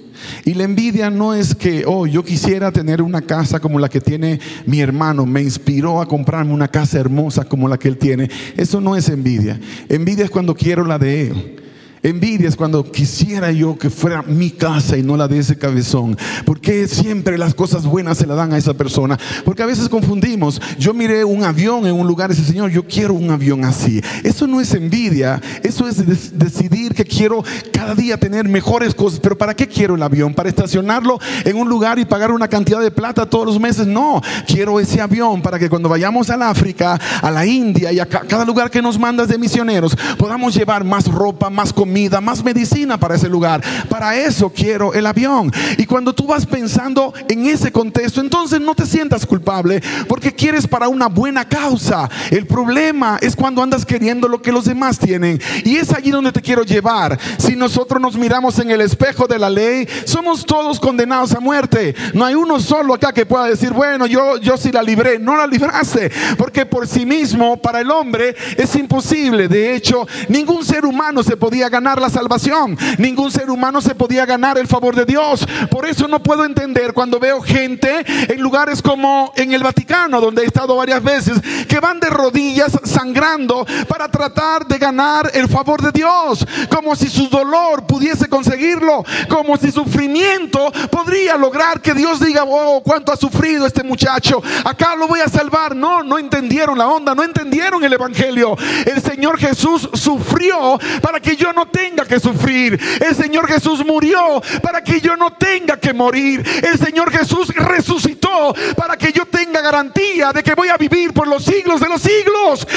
[0.46, 4.02] y la envidia no es que, oh, yo quisiera tener una casa como la que
[4.02, 8.30] tiene mi hermano, me inspiró a comprarme una casa hermosa como la que él tiene.
[8.58, 9.60] Eso no es envidia.
[9.90, 11.61] Envidia es cuando quiero la de él.
[12.04, 16.18] Envidia es cuando quisiera yo que fuera mi casa y no la de ese cabezón.
[16.46, 19.20] Porque siempre las cosas buenas se la dan a esa persona.
[19.46, 20.60] Porque a veces confundimos.
[20.80, 24.02] Yo miré un avión en un lugar y dije, Señor, yo quiero un avión así.
[24.24, 25.40] Eso no es envidia.
[25.62, 29.20] Eso es decidir que quiero cada día tener mejores cosas.
[29.20, 30.34] Pero ¿para qué quiero el avión?
[30.34, 33.86] ¿Para estacionarlo en un lugar y pagar una cantidad de plata todos los meses?
[33.86, 34.24] No.
[34.48, 38.44] Quiero ese avión para que cuando vayamos al África, a la India y a cada
[38.44, 41.91] lugar que nos mandas de misioneros, podamos llevar más ropa, más comida
[42.22, 43.62] más medicina para ese lugar.
[43.90, 45.52] Para eso quiero el avión.
[45.78, 50.68] Y cuando tú vas pensando en ese contexto, entonces no te sientas culpable porque quieres
[50.68, 52.10] para una buena causa.
[52.30, 55.40] El problema es cuando andas queriendo lo que los demás tienen.
[55.64, 57.20] Y es allí donde te quiero llevar.
[57.38, 61.96] Si nosotros nos miramos en el espejo de la ley, somos todos condenados a muerte.
[62.14, 65.20] No hay uno solo acá que pueda decir, bueno, yo, yo sí la libré.
[65.20, 66.12] No la libraste.
[66.38, 69.48] Porque por sí mismo, para el hombre, es imposible.
[69.48, 72.78] De hecho, ningún ser humano se podía ganar la salvación.
[72.98, 75.46] Ningún ser humano se podía ganar el favor de Dios.
[75.70, 80.44] Por eso no puedo entender cuando veo gente en lugares como en el Vaticano, donde
[80.44, 85.82] he estado varias veces, que van de rodillas sangrando para tratar de ganar el favor
[85.82, 86.46] de Dios.
[86.70, 89.04] Como si su dolor pudiese conseguirlo.
[89.30, 94.42] Como si sufrimiento podría lograr que Dios diga, oh, cuánto ha sufrido este muchacho.
[94.64, 95.76] Acá lo voy a salvar.
[95.76, 98.56] No, no entendieron la onda, no entendieron el Evangelio.
[98.86, 102.80] El Señor Jesús sufrió para que yo no tenga que sufrir.
[103.00, 106.44] El Señor Jesús murió para que yo no tenga que morir.
[106.64, 111.28] El Señor Jesús resucitó para que yo tenga garantía de que voy a vivir por
[111.28, 112.68] los siglos de los siglos.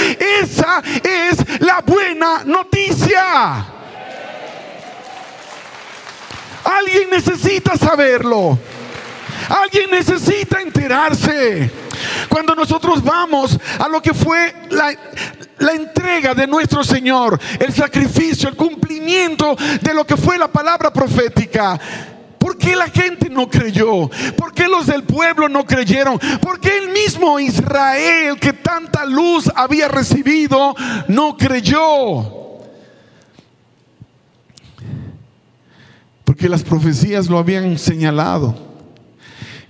[0.42, 3.66] Esa es la buena noticia.
[6.64, 8.58] Alguien necesita saberlo.
[9.48, 11.70] Alguien necesita enterarse.
[12.28, 14.94] Cuando nosotros vamos a lo que fue la,
[15.64, 20.92] la entrega de nuestro Señor, el sacrificio, el cumplimiento de lo que fue la palabra
[20.92, 21.80] profética.
[22.38, 24.10] ¿Por qué la gente no creyó?
[24.36, 26.18] ¿Por qué los del pueblo no creyeron?
[26.40, 30.74] ¿Por qué el mismo Israel que tanta luz había recibido
[31.08, 32.42] no creyó?
[36.24, 38.54] Porque las profecías lo habían señalado.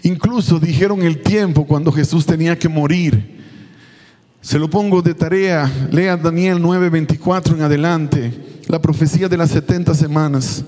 [0.02, 3.43] Incluso dijeron el tiempo cuando Jesús tenía que morir.
[4.44, 9.94] Se lo pongo de tarea, lea Daniel 9:24 en adelante, la profecía de las 70
[9.94, 10.62] semanas.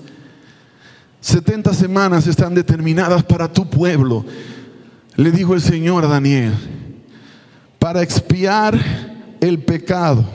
[1.21, 4.25] 70 semanas están determinadas para tu pueblo,
[5.15, 6.53] le dijo el Señor a Daniel,
[7.77, 8.79] para expiar
[9.39, 10.25] el pecado,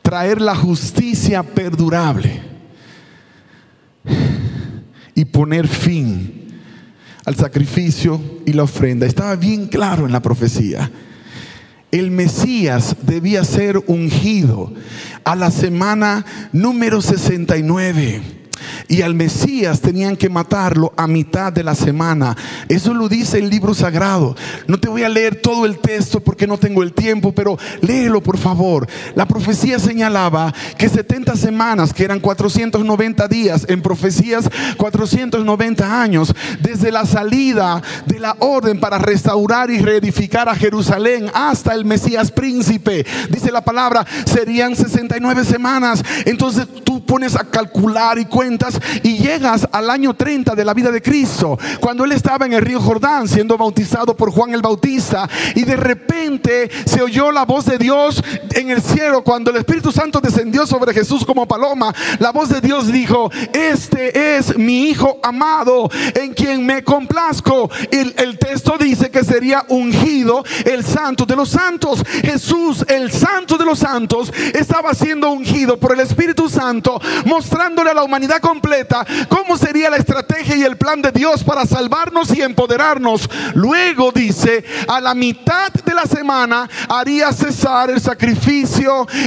[0.00, 2.40] traer la justicia perdurable
[5.14, 6.54] y poner fin
[7.26, 9.04] al sacrificio y la ofrenda.
[9.04, 10.90] Estaba bien claro en la profecía.
[11.90, 14.72] El Mesías debía ser ungido.
[15.24, 18.39] A la semana número 69
[18.88, 22.36] y al Mesías tenían que matarlo a mitad de la semana.
[22.68, 24.36] Eso lo dice el libro sagrado.
[24.66, 28.22] No te voy a leer todo el texto porque no tengo el tiempo, pero léelo
[28.22, 28.86] por favor.
[29.14, 36.92] La profecía señalaba que 70 semanas, que eran 490 días, en profecías 490 años, desde
[36.92, 43.06] la salida de la orden para restaurar y reedificar a Jerusalén hasta el Mesías príncipe,
[43.30, 46.02] dice la palabra, serían 69 semanas.
[46.24, 48.49] Entonces tú pones a calcular y cuentas
[49.02, 52.62] y llegas al año 30 de la vida de Cristo, cuando él estaba en el
[52.62, 57.66] río Jordán siendo bautizado por Juan el Bautista y de repente se oyó la voz
[57.66, 58.22] de Dios
[58.60, 61.94] en el cielo cuando el Espíritu Santo descendió sobre Jesús como paloma.
[62.18, 67.70] La voz de Dios dijo, este es mi Hijo amado en quien me complazco.
[67.90, 72.02] El, el texto dice que sería ungido el santo de los santos.
[72.22, 77.94] Jesús, el santo de los santos, estaba siendo ungido por el Espíritu Santo, mostrándole a
[77.94, 82.42] la humanidad completa cómo sería la estrategia y el plan de Dios para salvarnos y
[82.42, 83.28] empoderarnos.
[83.54, 88.49] Luego dice, a la mitad de la semana haría cesar el sacrificio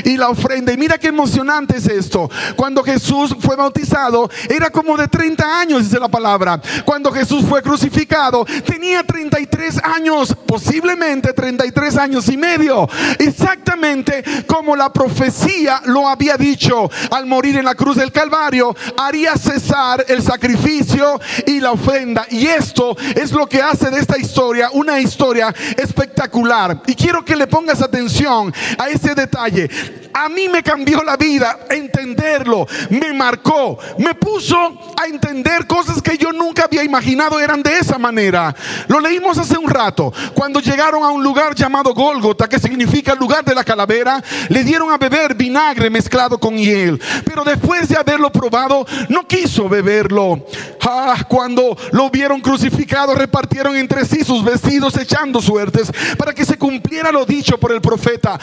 [0.03, 0.73] y la ofrenda.
[0.73, 2.29] Y mira qué emocionante es esto.
[2.55, 6.59] Cuando Jesús fue bautizado, era como de 30 años, dice la palabra.
[6.85, 12.87] Cuando Jesús fue crucificado, tenía 33 años, posiblemente 33 años y medio.
[13.17, 19.35] Exactamente como la profecía lo había dicho al morir en la cruz del Calvario haría
[19.35, 22.25] cesar el sacrificio y la ofrenda.
[22.29, 26.81] Y esto es lo que hace de esta historia una historia espectacular.
[26.87, 29.69] Y quiero que le pongas atención a ese detalle.
[30.13, 36.17] A mí me cambió la vida entenderlo, me marcó, me puso a entender cosas que
[36.17, 38.55] yo nunca había imaginado eran de esa manera.
[38.87, 43.43] Lo leímos hace un rato, cuando llegaron a un lugar llamado Gólgota, que significa lugar
[43.43, 47.01] de la calavera, le dieron a beber vinagre mezclado con hiel.
[47.25, 50.45] Pero después de haberlo probado, no quiso beberlo.
[50.81, 56.57] Ah, cuando lo vieron crucificado, repartieron entre sí sus vestidos echando suertes para que se
[56.57, 58.39] cumpliera lo dicho por el profeta.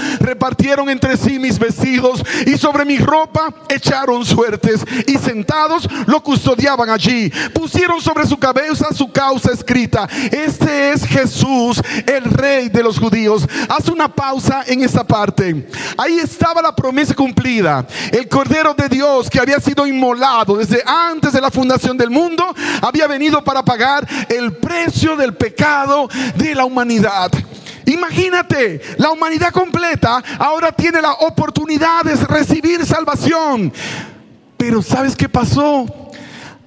[0.88, 7.30] Entre sí mis vestidos y sobre mi ropa echaron suertes y sentados lo custodiaban allí.
[7.52, 10.08] Pusieron sobre su cabeza su causa escrita.
[10.30, 13.46] Este es Jesús, el rey de los judíos.
[13.68, 15.68] Haz una pausa en esta parte.
[15.96, 17.86] Ahí estaba la promesa cumplida.
[18.12, 22.44] El Cordero de Dios que había sido inmolado desde antes de la fundación del mundo,
[22.82, 27.30] había venido para pagar el precio del pecado de la humanidad.
[27.86, 33.72] Imagínate, la humanidad completa ahora tiene la oportunidad de recibir salvación.
[34.56, 35.86] Pero ¿sabes qué pasó?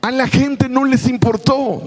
[0.01, 1.83] A la gente no les importó.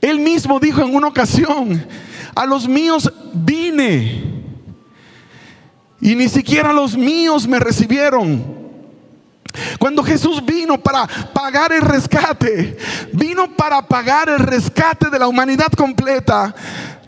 [0.00, 1.86] Él mismo dijo en una ocasión,
[2.34, 4.40] a los míos vine
[6.00, 8.60] y ni siquiera los míos me recibieron.
[9.78, 12.76] Cuando Jesús vino para pagar el rescate,
[13.12, 16.54] vino para pagar el rescate de la humanidad completa.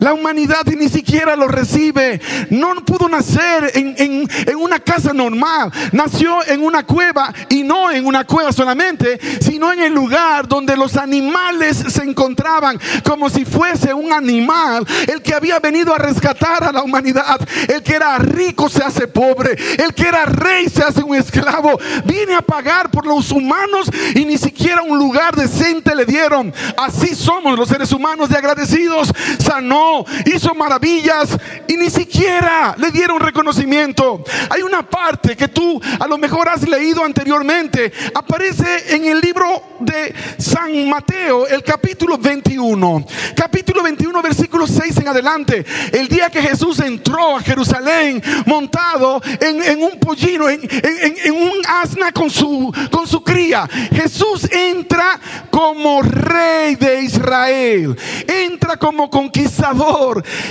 [0.03, 2.21] La humanidad ni siquiera lo recibe.
[2.51, 5.71] No pudo nacer en, una casa normal.
[5.93, 10.77] Nació en una cueva y no en una cueva solamente, sino en el lugar donde
[10.77, 14.85] los animales se encontraban como si fuese un animal.
[15.07, 17.41] El que había venido a rescatar a la humanidad.
[17.69, 19.57] El que era rico se hace pobre.
[19.79, 21.79] El que era rey se hace un esclavo.
[22.05, 26.53] Viene a pagar por los humanos y ni siquiera un lugar decente le dieron.
[26.77, 29.13] Así somos los seres humanos de agradecidos.
[29.39, 29.92] Sanó
[30.27, 31.37] hizo maravillas
[31.69, 34.25] y ni siquiera le dieron reconocimiento.
[34.51, 37.93] Hay una parte que tú a lo mejor has leído anteriormente.
[38.15, 43.07] Aparece en el libro de San Mateo, el capítulo 21.
[43.35, 45.65] Capítulo 21, versículo 6 en adelante.
[45.93, 52.13] El día que Jesús entró a Jerusalén montado en, un pollino, en, en, un asna
[52.13, 53.69] con su, con su cría.
[53.93, 57.97] Jesús entra como rey de Israel.
[58.27, 59.82] Entra como conquistador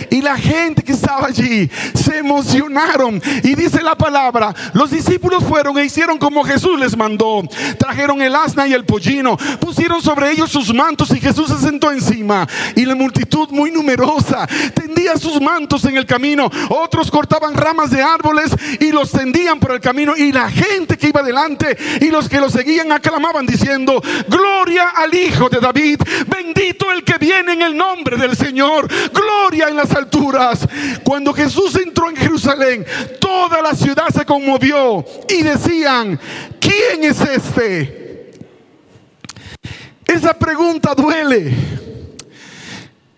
[0.10, 3.22] Y la gente que estaba allí se emocionaron.
[3.44, 7.44] Y dice la palabra, los discípulos fueron e hicieron como Jesús les mandó.
[7.78, 11.91] Trajeron el asna y el pollino, pusieron sobre ellos sus mantos y Jesús se sentó
[11.91, 12.48] encima.
[12.76, 16.50] Y la multitud muy numerosa tendía sus mantos en el camino.
[16.70, 20.15] Otros cortaban ramas de árboles y los tendían por el camino.
[20.15, 25.13] Y la gente que iba delante y los que lo seguían aclamaban diciendo, gloria al
[25.13, 29.94] Hijo de David, bendito el que viene en el nombre del Señor, gloria en las
[29.96, 30.67] alturas.
[31.04, 32.86] Cuando Jesús entró en Jerusalén,
[33.20, 36.20] toda la ciudad se conmovió y decían,
[36.60, 38.32] ¿quién es este?
[40.08, 41.54] Esa pregunta duele.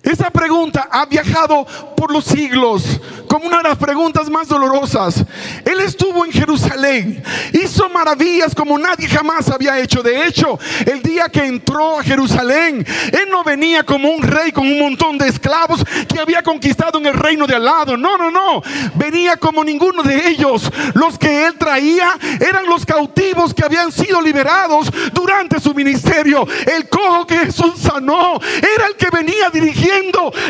[0.04, 5.24] Esa pregunta ha viajado por los siglos como una de las preguntas más dolorosas.
[5.63, 10.04] Él estuvo en Jerusalén, hizo maravillas como nadie jamás había hecho.
[10.04, 14.68] De hecho, el día que entró a Jerusalén, él no venía como un rey con
[14.68, 17.96] un montón de esclavos que había conquistado en el reino de al lado.
[17.96, 18.62] No, no, no.
[18.96, 20.70] Venía como ninguno de ellos.
[20.96, 22.10] Los que él traía
[22.42, 26.46] eran los cautivos que habían sido liberados durante su ministerio.
[26.68, 29.92] El cojo que Jesús sanó era el que venía dirigiendo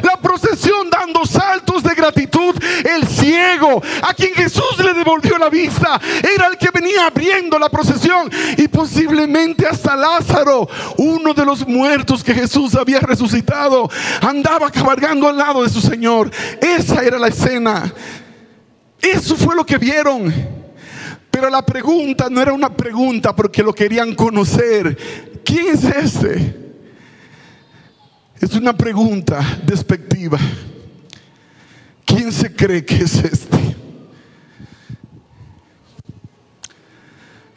[0.01, 2.55] la procesión dando saltos de gratitud.
[2.83, 7.69] El ciego, a quien Jesús le devolvió la vista, era el que venía abriendo la
[7.69, 8.29] procesión.
[8.57, 13.89] Y posiblemente hasta Lázaro, uno de los muertos que Jesús había resucitado,
[14.21, 16.29] andaba cabalgando al lado de su Señor.
[16.61, 17.93] Esa era la escena.
[19.01, 20.33] Eso fue lo que vieron.
[21.29, 25.41] Pero la pregunta no era una pregunta porque lo querían conocer.
[25.43, 26.62] ¿Quién es este?
[28.43, 30.37] Es una pregunta despectiva.
[32.03, 33.57] ¿Quién se cree que es este?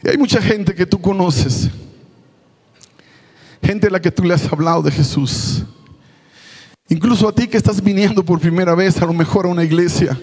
[0.01, 1.69] Y hay mucha gente que tú conoces.
[3.61, 5.65] Gente a la que tú le has hablado de Jesús.
[6.87, 10.17] Incluso a ti que estás viniendo por primera vez, a lo mejor a una iglesia.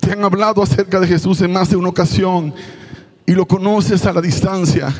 [0.00, 2.54] Te han hablado acerca de Jesús en más de una ocasión
[3.26, 4.94] y lo conoces a la distancia.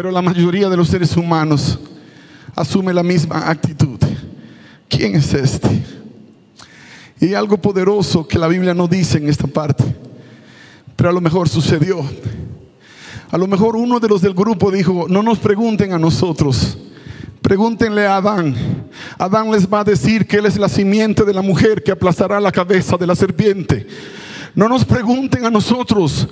[0.00, 1.78] Pero la mayoría de los seres humanos
[2.56, 3.98] asume la misma actitud.
[4.88, 5.68] ¿Quién es este?
[7.20, 9.84] Y hay algo poderoso que la Biblia no dice en esta parte,
[10.96, 12.02] pero a lo mejor sucedió.
[13.30, 16.78] A lo mejor uno de los del grupo dijo, no nos pregunten a nosotros,
[17.42, 18.54] pregúntenle a Adán.
[19.18, 22.40] Adán les va a decir que él es la simiente de la mujer que aplastará
[22.40, 23.86] la cabeza de la serpiente.
[24.54, 26.28] No nos pregunten a nosotros,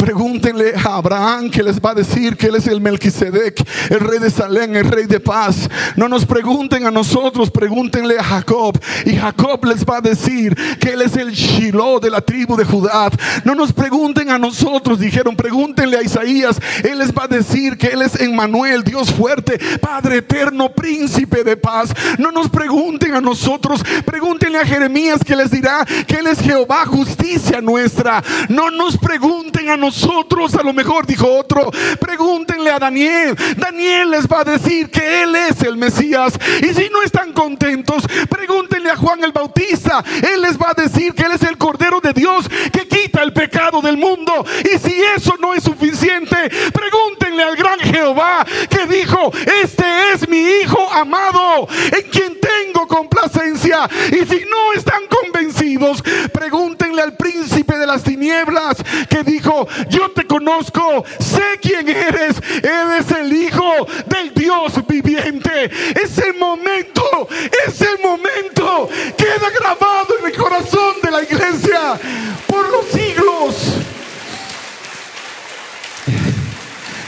[0.00, 4.18] Pregúntenle a Abraham que les va a decir que él es el Melquisedec, el rey
[4.18, 5.68] de Salem, el rey de paz.
[5.94, 8.80] No nos pregunten a nosotros, pregúntenle a Jacob.
[9.04, 12.64] Y Jacob les va a decir que él es el Shiloh de la tribu de
[12.64, 13.10] Judá.
[13.44, 16.58] No nos pregunten a nosotros, dijeron, pregúntenle a Isaías.
[16.82, 21.58] Él les va a decir que él es Emmanuel, Dios fuerte, Padre eterno, príncipe de
[21.58, 21.92] paz.
[22.18, 26.86] No nos pregunten a nosotros, pregúntenle a Jeremías que les dirá que él es Jehová,
[26.86, 28.22] justicia nuestra.
[28.48, 31.70] No nos pregunten a nosotros a lo mejor dijo otro,
[32.00, 33.36] pregúntenle a Daniel.
[33.56, 36.38] Daniel les va a decir que él es el Mesías.
[36.62, 40.02] Y si no están contentos, pregúntenle a Juan el Bautista.
[40.22, 43.32] Él les va a decir que él es el Cordero de Dios que quita el
[43.32, 44.44] pecado del mundo.
[44.64, 46.36] Y si eso no es suficiente,
[46.72, 53.88] pregúntenle al gran Jehová que dijo, este es mi Hijo amado, en quien tengo complacencia.
[54.08, 58.76] Y si no están convencidos, pregúntenle al príncipe de las tinieblas
[59.08, 65.70] que dijo, yo te conozco, sé quién eres, eres el Hijo del Dios viviente.
[66.00, 67.28] Ese momento,
[67.66, 71.98] ese momento queda grabado en el corazón de la iglesia
[72.46, 73.80] por los siglos.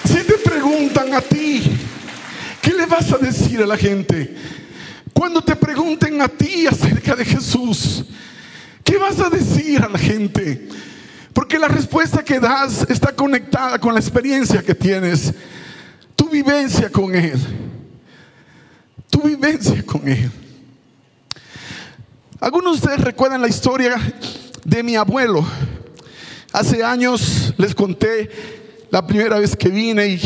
[0.05, 1.63] Si te preguntan a ti,
[2.61, 4.35] ¿qué le vas a decir a la gente?
[5.13, 8.05] Cuando te pregunten a ti acerca de Jesús,
[8.83, 10.69] ¿qué vas a decir a la gente?
[11.33, 15.33] Porque la respuesta que das está conectada con la experiencia que tienes,
[16.17, 17.39] tu vivencia con Él,
[19.09, 20.31] tu vivencia con Él.
[22.41, 23.97] Algunos de ustedes recuerdan la historia
[24.65, 25.47] de mi abuelo.
[26.53, 28.62] Hace años les conté
[28.93, 30.21] la primera vez que vine y,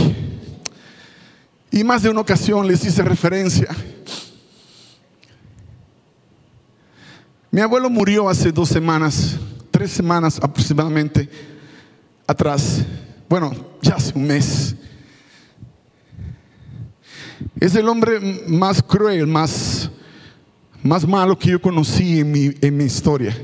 [1.70, 3.68] y más de una ocasión les hice referencia.
[7.50, 9.38] Mi abuelo murió hace dos semanas
[9.76, 11.28] tres semanas aproximadamente
[12.26, 12.82] atrás,
[13.28, 13.52] bueno,
[13.82, 14.74] ya hace un mes.
[17.60, 19.90] Es el hombre más cruel, más,
[20.82, 23.36] más malo que yo conocí en mi, en mi historia.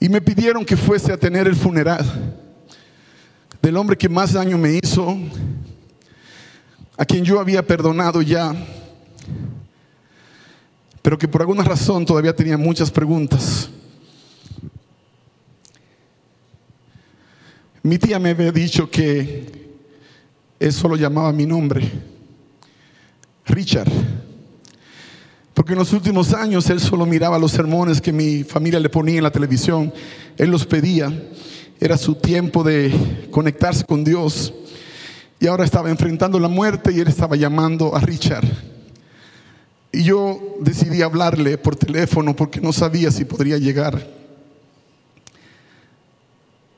[0.00, 2.04] Y me pidieron que fuese a tener el funeral
[3.62, 5.16] del hombre que más daño me hizo,
[6.96, 8.52] a quien yo había perdonado ya,
[11.00, 13.70] pero que por alguna razón todavía tenía muchas preguntas.
[17.84, 19.76] Mi tía me había dicho que
[20.58, 21.88] él solo llamaba mi nombre,
[23.46, 23.90] Richard,
[25.54, 29.18] porque en los últimos años él solo miraba los sermones que mi familia le ponía
[29.18, 29.92] en la televisión,
[30.36, 31.12] él los pedía,
[31.82, 34.54] era su tiempo de conectarse con Dios
[35.40, 38.46] y ahora estaba enfrentando la muerte y él estaba llamando a Richard.
[39.90, 44.00] Y yo decidí hablarle por teléfono porque no sabía si podría llegar.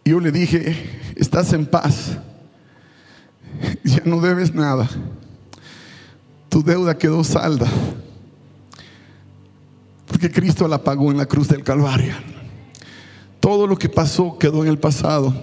[0.06, 0.74] Yo le dije,
[1.16, 2.16] estás en paz,
[3.84, 4.88] ya no debes nada,
[6.48, 7.68] tu deuda quedó salda,
[10.06, 12.33] porque Cristo la pagó en la cruz del Calvario.
[13.44, 15.34] Todo lo que pasó quedó en el pasado,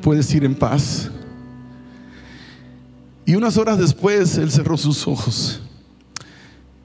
[0.00, 1.10] puedes ir en paz.
[3.26, 5.60] Y unas horas después él cerró sus ojos.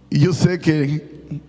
[0.09, 1.39] Y yo sé que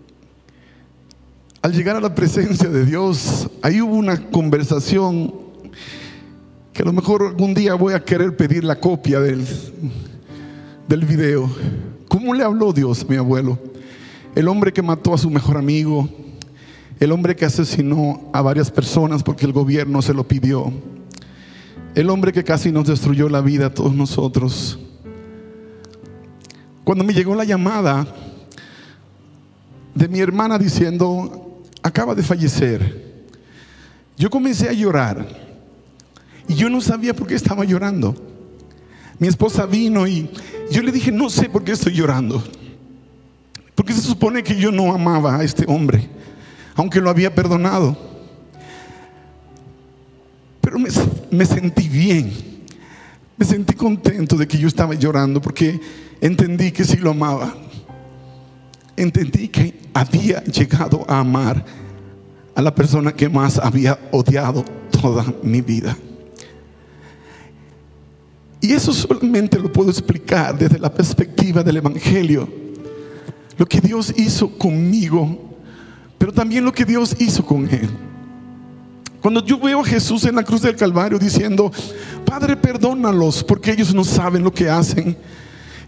[1.63, 5.33] al llegar a la presencia de Dios, ahí hubo una conversación
[6.75, 9.47] que a lo mejor algún día voy a querer pedir la copia del,
[10.87, 11.51] del video.
[12.07, 13.59] ¿Cómo le habló Dios mi abuelo?
[14.35, 16.07] El hombre que mató a su mejor amigo,
[17.01, 20.73] el hombre que asesinó a varias personas porque el gobierno se lo pidió
[21.95, 24.79] el hombre que casi nos destruyó la vida a todos nosotros.
[26.85, 28.07] Cuando me llegó la llamada
[29.95, 33.25] de mi hermana diciendo, acaba de fallecer,
[34.17, 35.27] yo comencé a llorar
[36.47, 38.15] y yo no sabía por qué estaba llorando.
[39.19, 40.31] Mi esposa vino y
[40.71, 42.43] yo le dije, no sé por qué estoy llorando.
[43.75, 46.09] Porque se supone que yo no amaba a este hombre,
[46.75, 47.97] aunque lo había perdonado.
[50.61, 52.33] Pero me, sentí bien.
[53.37, 55.81] Me sentí contento de que yo estaba llorando porque
[56.21, 57.55] entendí que sí lo amaba.
[58.97, 61.65] Entendí que había llegado a amar
[62.55, 65.97] a la persona que más había odiado toda mi vida.
[68.61, 72.47] Y eso solamente lo puedo explicar desde la perspectiva del Evangelio.
[73.57, 75.50] Lo que Dios hizo conmigo,
[76.21, 77.89] pero también lo que Dios hizo con él.
[79.23, 81.73] Cuando yo veo a Jesús en la cruz del Calvario diciendo,
[82.27, 85.17] Padre, perdónalos porque ellos no saben lo que hacen.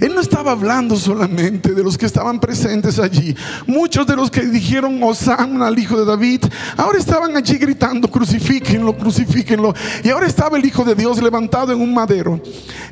[0.00, 3.34] Él no estaba hablando solamente de los que estaban presentes allí.
[3.66, 6.44] Muchos de los que dijeron Osana al hijo de David,
[6.76, 9.74] ahora estaban allí gritando, crucifíquenlo, crucifíquenlo.
[10.02, 12.40] Y ahora estaba el hijo de Dios levantado en un madero.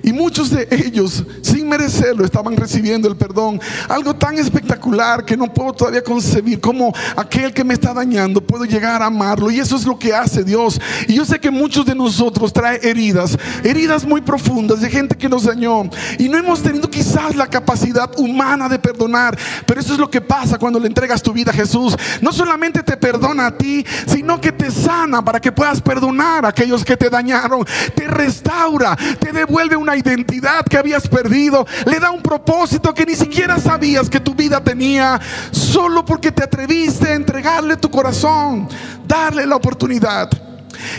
[0.03, 3.61] Y muchos de ellos, sin merecerlo, estaban recibiendo el perdón.
[3.89, 8.65] Algo tan espectacular que no puedo todavía concebir como aquel que me está dañando, puedo
[8.65, 9.51] llegar a amarlo.
[9.51, 10.81] Y eso es lo que hace Dios.
[11.09, 15.29] Y yo sé que muchos de nosotros trae heridas, heridas muy profundas de gente que
[15.29, 15.89] nos dañó.
[16.19, 20.21] Y no hemos tenido quizás la capacidad humana de perdonar, pero eso es lo que
[20.21, 21.97] pasa cuando le entregas tu vida a Jesús.
[22.21, 26.49] No solamente te perdona a ti, sino que te sana para que puedas perdonar a
[26.49, 27.65] aquellos que te dañaron.
[27.95, 33.15] Te restaura, te devuelve una identidad que habías perdido, le da un propósito que ni
[33.15, 35.21] siquiera sabías que tu vida tenía,
[35.51, 38.69] solo porque te atreviste a entregarle tu corazón,
[39.07, 40.50] darle la oportunidad.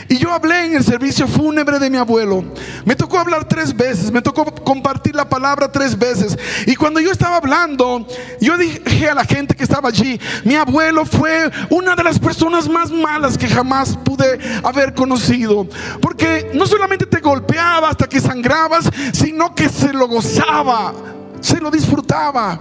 [0.08, 2.44] Y yo hablé en el servicio fúnebre de mi abuelo.
[2.86, 6.38] Me tocó hablar tres veces, me tocó compartir la palabra tres veces.
[6.66, 8.08] Y cuando yo estaba hablando,
[8.40, 12.68] yo dije a la gente que estaba allí, mi abuelo fue una de las personas
[12.68, 15.68] más malas que jamás pude haber conocido.
[16.02, 20.94] Porque no solamente te golpeaba hasta que sangrabas, sino que se lo gozaba,
[21.40, 22.60] se lo disfrutaba.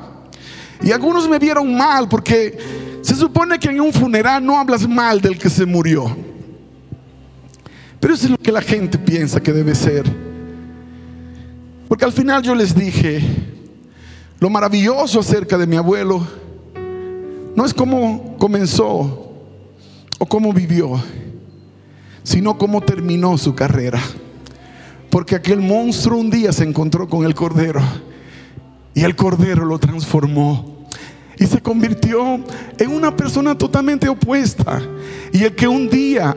[0.83, 2.57] Y algunos me vieron mal porque
[3.03, 6.17] se supone que en un funeral no hablas mal del que se murió.
[8.01, 10.05] Pero eso es lo que la gente piensa que debe ser.
[11.87, 13.21] Porque al final yo les dije,
[14.39, 16.27] lo maravilloso acerca de mi abuelo
[17.55, 19.35] no es cómo comenzó
[20.19, 21.03] o cómo vivió,
[22.23, 24.01] sino cómo terminó su carrera.
[25.11, 27.83] Porque aquel monstruo un día se encontró con el cordero
[28.95, 30.87] y el cordero lo transformó
[31.39, 32.39] y se convirtió
[32.79, 34.81] en una persona totalmente opuesta.
[35.33, 36.37] Y el que un día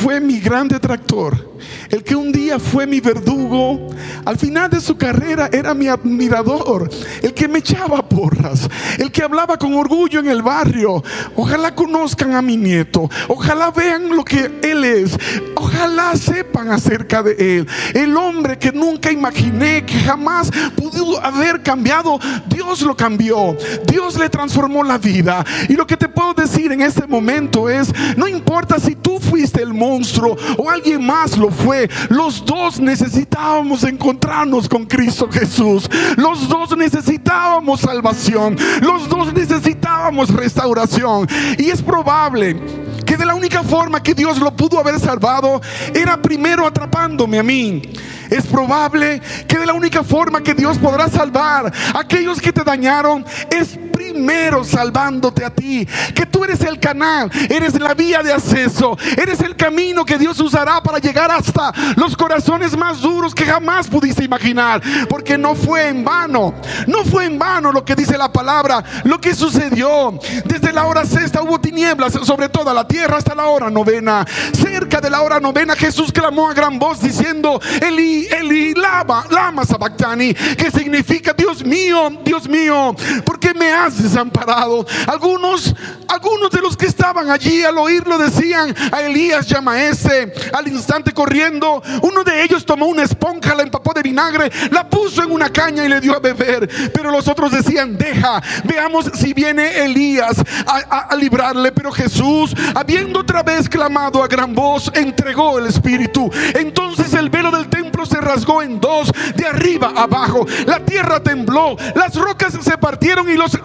[0.00, 1.49] fue mi gran detractor
[1.90, 3.88] el que un día fue mi verdugo,
[4.24, 6.90] al final de su carrera era mi admirador,
[7.22, 11.02] el que me echaba porras, el que hablaba con orgullo en el barrio.
[11.36, 15.16] Ojalá conozcan a mi nieto, ojalá vean lo que él es,
[15.54, 17.68] ojalá sepan acerca de él.
[17.94, 23.56] El hombre que nunca imaginé que jamás pudo haber cambiado, Dios lo cambió,
[23.86, 25.44] Dios le transformó la vida.
[25.68, 29.62] Y lo que te puedo decir en este momento es, no importa si tú fuiste
[29.62, 31.88] el monstruo o alguien más lo fue.
[32.08, 35.88] Los dos necesitábamos encontrarnos con Cristo Jesús.
[36.16, 38.56] Los dos necesitábamos salvación.
[38.80, 41.28] Los dos necesitábamos restauración.
[41.58, 42.56] Y es probable
[43.04, 45.60] que de la única forma que Dios lo pudo haber salvado
[45.94, 47.82] era primero atrapándome a mí.
[48.30, 52.62] Es probable que de la única forma que Dios podrá salvar a aquellos que te
[52.62, 53.76] dañaron es
[54.10, 55.86] primero salvándote a ti.
[56.14, 60.38] Que tú eres el canal, eres la vía de acceso, eres el camino que Dios
[60.40, 64.82] usará para llegar hasta los corazones más duros que jamás pudiste imaginar.
[65.08, 66.54] Porque no fue en vano,
[66.86, 70.18] no fue en vano lo que dice la palabra, lo que sucedió.
[70.44, 74.26] Desde la hora sexta hubo tinieblas sobre toda la tierra hasta la hora novena.
[74.52, 79.64] Cerca de la hora novena Jesús clamó a gran voz diciendo, Eli, Eli, lama, lama
[79.64, 82.94] sabactani, que significa Dios mío, Dios mío,
[83.24, 84.86] ¿por qué me has desamparado.
[85.06, 85.74] Algunos,
[86.08, 90.32] algunos de los que estaban allí al oírlo decían a Elías llama ese.
[90.52, 95.22] Al instante corriendo, uno de ellos tomó una esponja, la empapó de vinagre, la puso
[95.22, 96.68] en una caña y le dio a beber.
[96.92, 100.36] Pero los otros decían, deja, veamos si viene Elías
[100.66, 101.72] a, a librarle.
[101.72, 106.30] Pero Jesús, habiendo otra vez clamado a gran voz, entregó el Espíritu.
[106.54, 110.46] Entonces el velo del templo se rasgó en dos, de arriba abajo.
[110.66, 113.58] La tierra tembló, las rocas se partieron y los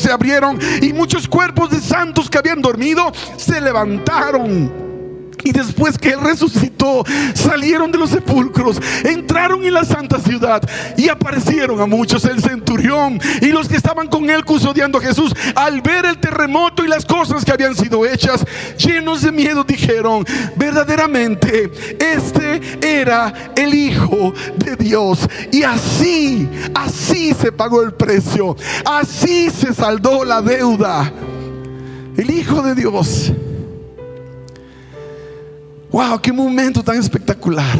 [0.00, 4.85] se abrieron y muchos cuerpos de santos que habían dormido se levantaron.
[5.44, 10.62] Y después que Él resucitó, salieron de los sepulcros, entraron en la santa ciudad
[10.96, 12.24] y aparecieron a muchos.
[12.24, 16.84] El centurión y los que estaban con Él custodiando a Jesús, al ver el terremoto
[16.84, 18.44] y las cosas que habían sido hechas,
[18.76, 20.24] llenos de miedo, dijeron,
[20.56, 25.28] verdaderamente, este era el Hijo de Dios.
[25.52, 31.12] Y así, así se pagó el precio, así se saldó la deuda.
[32.16, 33.32] El Hijo de Dios
[35.90, 37.78] Wow, qué momento tan espectacular.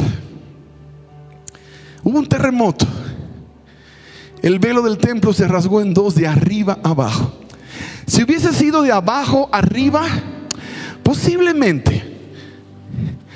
[2.03, 2.85] Hubo un terremoto.
[4.41, 7.33] El velo del templo se rasgó en dos de arriba abajo.
[8.05, 10.03] Si hubiese sido de abajo arriba,
[11.03, 12.15] posiblemente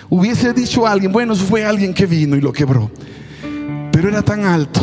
[0.10, 2.92] hubiese dicho a alguien, bueno, fue alguien que vino y lo quebró.
[3.92, 4.82] Pero era tan alto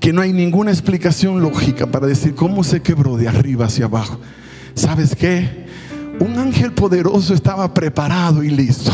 [0.00, 4.18] que no hay ninguna explicación lógica para decir cómo se quebró de arriba hacia abajo.
[4.74, 5.61] ¿Sabes qué?
[6.22, 8.92] Un ángel poderoso estaba preparado y listo.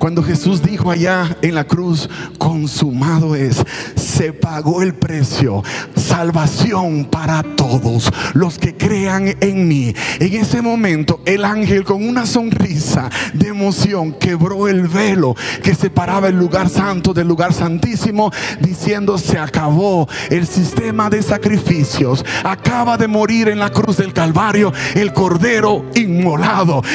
[0.00, 2.08] Cuando Jesús dijo allá en la cruz,
[2.38, 3.62] consumado es,
[3.96, 5.62] se pagó el precio,
[5.94, 9.94] salvación para todos los que crean en mí.
[10.18, 16.28] En ese momento el ángel con una sonrisa de emoción quebró el velo que separaba
[16.28, 23.06] el lugar santo del lugar santísimo, diciendo, se acabó el sistema de sacrificios, acaba de
[23.06, 26.49] morir en la cruz del Calvario el Cordero inmolado,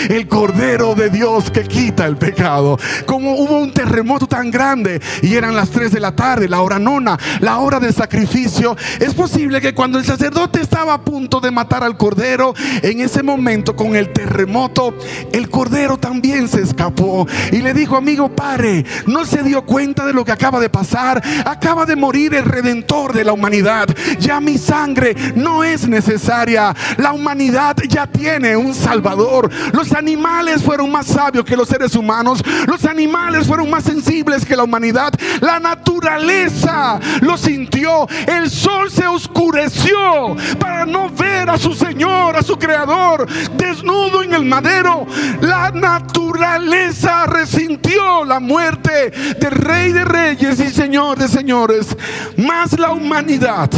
[0.10, 2.78] el Cordero de Dios que quita el pecado.
[3.06, 6.78] Como hubo un terremoto tan grande y eran las 3 de la tarde, la hora
[6.78, 11.52] nona, la hora de sacrificio, es posible que cuando el sacerdote estaba a punto de
[11.52, 14.94] matar al cordero, en ese momento con el terremoto,
[15.32, 20.14] el cordero también se escapó y le dijo, amigo, pare, no se dio cuenta de
[20.14, 23.88] lo que acaba de pasar, acaba de morir el redentor de la humanidad,
[24.20, 29.35] ya mi sangre no es necesaria, la humanidad ya tiene un salvador,
[29.74, 34.56] los animales fueron más sabios que los seres humanos, los animales fueron más sensibles que
[34.56, 35.14] la humanidad.
[35.42, 38.08] La naturaleza lo sintió.
[38.28, 44.34] El sol se oscureció para no ver a su Señor, a su Creador, desnudo en
[44.34, 45.06] el madero.
[45.42, 51.96] La naturaleza resintió la muerte del Rey de Reyes y Señor de Señores.
[52.38, 53.70] Más la humanidad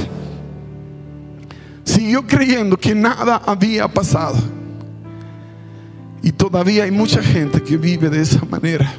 [1.84, 4.57] siguió creyendo que nada había pasado.
[6.28, 8.94] Y todavía hay mucha gente que vive de esa manera.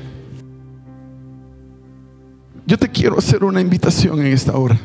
[2.65, 4.81] Yo te quiero hacer una invitación en esta hora.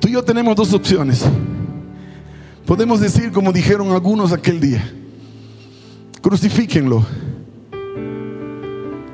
[0.00, 1.24] Tú y yo tenemos dos opciones.
[2.66, 4.92] Podemos decir como dijeron algunos aquel día,
[6.20, 7.06] crucifíquenlo.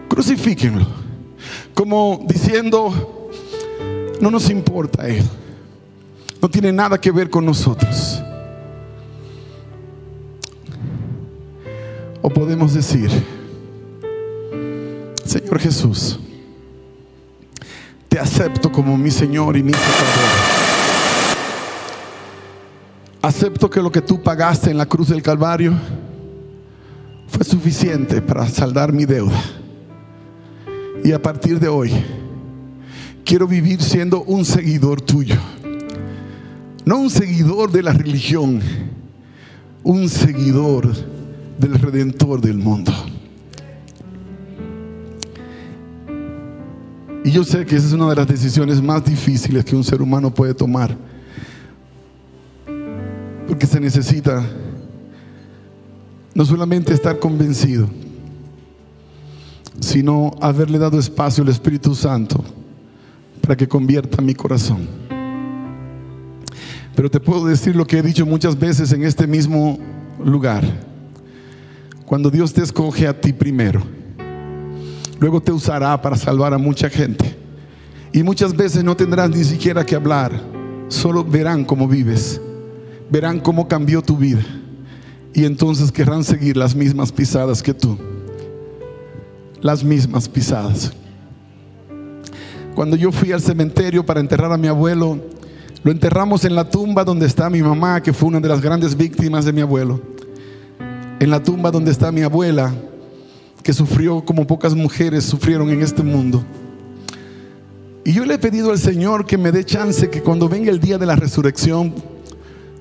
[0.08, 0.86] Crucifíquenlo.
[1.74, 3.28] Como diciendo,
[4.22, 5.22] no nos importa él.
[6.40, 8.05] No tiene nada que ver con nosotros.
[12.26, 13.08] O podemos decir,
[15.24, 16.18] Señor Jesús,
[18.08, 20.30] te acepto como mi Señor y mi Salvador.
[23.22, 25.74] Acepto que lo que tú pagaste en la cruz del Calvario
[27.28, 29.40] fue suficiente para saldar mi deuda.
[31.04, 31.92] Y a partir de hoy,
[33.24, 35.36] quiero vivir siendo un seguidor tuyo.
[36.84, 38.60] No un seguidor de la religión,
[39.84, 41.14] un seguidor
[41.58, 42.92] del Redentor del mundo.
[47.24, 50.00] Y yo sé que esa es una de las decisiones más difíciles que un ser
[50.00, 50.96] humano puede tomar.
[53.48, 54.44] Porque se necesita
[56.34, 57.88] no solamente estar convencido,
[59.80, 62.44] sino haberle dado espacio al Espíritu Santo
[63.40, 64.86] para que convierta mi corazón.
[66.94, 69.78] Pero te puedo decir lo que he dicho muchas veces en este mismo
[70.24, 70.64] lugar.
[72.06, 73.82] Cuando Dios te escoge a ti primero,
[75.18, 77.36] luego te usará para salvar a mucha gente.
[78.12, 80.32] Y muchas veces no tendrás ni siquiera que hablar,
[80.88, 82.40] solo verán cómo vives,
[83.10, 84.44] verán cómo cambió tu vida.
[85.34, 87.98] Y entonces querrán seguir las mismas pisadas que tú
[89.66, 90.92] las mismas pisadas.
[92.74, 95.18] Cuando yo fui al cementerio para enterrar a mi abuelo,
[95.82, 98.96] lo enterramos en la tumba donde está mi mamá, que fue una de las grandes
[98.96, 100.00] víctimas de mi abuelo.
[101.18, 102.74] En la tumba donde está mi abuela,
[103.62, 106.44] que sufrió como pocas mujeres sufrieron en este mundo.
[108.04, 110.78] Y yo le he pedido al Señor que me dé chance que cuando venga el
[110.78, 111.94] día de la resurrección,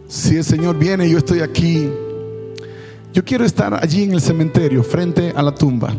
[0.08, 1.90] si el Señor viene yo estoy aquí,
[3.14, 5.96] yo quiero estar allí en el cementerio, frente a la tumba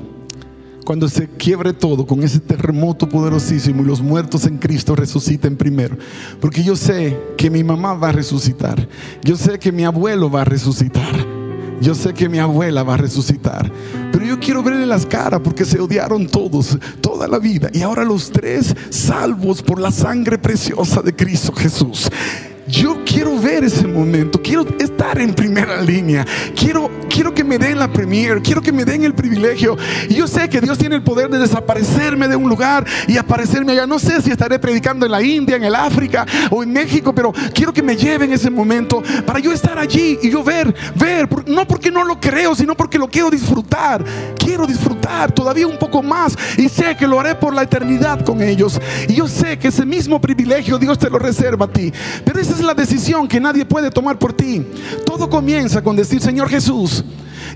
[0.87, 5.99] cuando se quiebre todo con ese terremoto poderosísimo y los muertos en Cristo resuciten primero.
[6.41, 8.89] Porque yo sé que mi mamá va a resucitar.
[9.23, 11.36] Yo sé que mi abuelo va a resucitar.
[11.81, 13.71] Yo sé que mi abuela va a resucitar.
[14.13, 17.69] Pero yo quiero verle las caras porque se odiaron todos, toda la vida.
[17.73, 22.09] Y ahora los tres salvos por la sangre preciosa de Cristo Jesús.
[22.69, 26.27] Yo quiero ver ese momento, quiero estar en primera línea,
[26.59, 29.77] quiero, quiero que me den la premier, quiero que me den el privilegio.
[30.09, 33.73] Y yo sé que Dios tiene el poder de desaparecerme de un lugar y aparecerme
[33.73, 33.87] allá.
[33.87, 37.33] No sé si estaré predicando en la India, en el África o en México, pero
[37.55, 41.69] quiero que me lleven ese momento para yo estar allí y yo ver, ver, no
[41.69, 44.05] porque no lo creo, sino porque lo quiero disfrutar.
[44.37, 48.43] Quiero disfrutar todavía un poco más y sé que lo haré por la eternidad con
[48.43, 48.81] ellos.
[49.09, 51.93] Y yo sé que ese mismo privilegio Dios te lo reserva a ti.
[52.25, 54.67] Pero ese es la decisión que nadie puede tomar por ti.
[55.05, 57.05] Todo comienza con decir, Señor Jesús,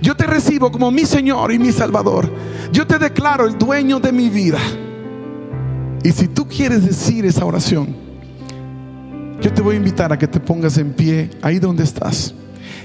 [0.01, 2.30] yo te recibo como mi Señor y mi Salvador.
[2.72, 4.59] Yo te declaro el dueño de mi vida.
[6.03, 7.94] Y si tú quieres decir esa oración,
[9.40, 12.34] yo te voy a invitar a que te pongas en pie ahí donde estás.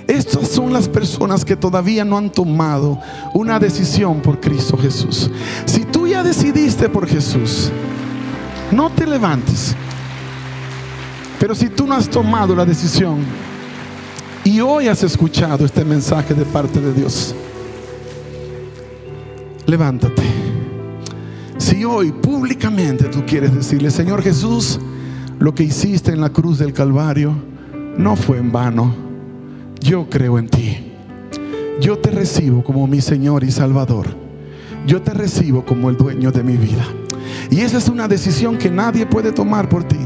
[0.08, 3.00] Estas son las personas que todavía no han tomado
[3.34, 5.32] una decisión por Cristo Jesús.
[5.66, 7.72] Si tú ya decidiste por Jesús,
[8.72, 9.76] no te levantes.
[11.40, 13.18] Pero si tú no has tomado la decisión
[14.44, 17.36] y hoy has escuchado este mensaje de parte de Dios,
[19.66, 20.24] levántate.
[21.58, 24.80] Si hoy públicamente tú quieres decirle, Señor Jesús,
[25.40, 27.34] lo que hiciste en la cruz del Calvario
[27.98, 28.94] no fue en vano.
[29.80, 30.78] Yo creo en ti.
[31.82, 34.08] Yo te recibo como mi Señor y Salvador.
[34.88, 36.86] Yo te recibo como el dueño de mi vida.
[37.50, 40.00] Y esa es una decisión que nadie puede tomar por ti.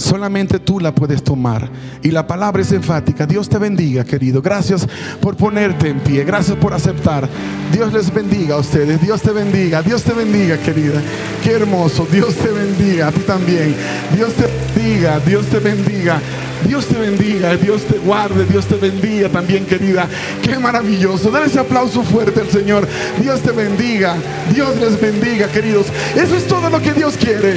[0.00, 1.68] Solamente tú la puedes tomar.
[2.02, 3.26] Y la palabra es enfática.
[3.26, 4.40] Dios te bendiga, querido.
[4.40, 4.88] Gracias
[5.20, 6.24] por ponerte en pie.
[6.24, 7.28] Gracias por aceptar.
[7.70, 9.00] Dios les bendiga a ustedes.
[9.02, 9.82] Dios te bendiga.
[9.82, 11.02] Dios te bendiga, querida.
[11.44, 12.06] Qué hermoso.
[12.10, 13.08] Dios te bendiga.
[13.08, 13.76] A ti también.
[14.16, 15.20] Dios te bendiga.
[15.20, 16.18] Dios te bendiga.
[16.66, 20.06] Dios te bendiga, Dios te guarde, Dios te bendiga también, querida.
[20.42, 21.30] Qué maravilloso.
[21.30, 22.86] Dale ese aplauso fuerte al Señor.
[23.20, 24.14] Dios te bendiga,
[24.54, 25.86] Dios les bendiga, queridos.
[26.14, 27.56] Eso es todo lo que Dios quiere.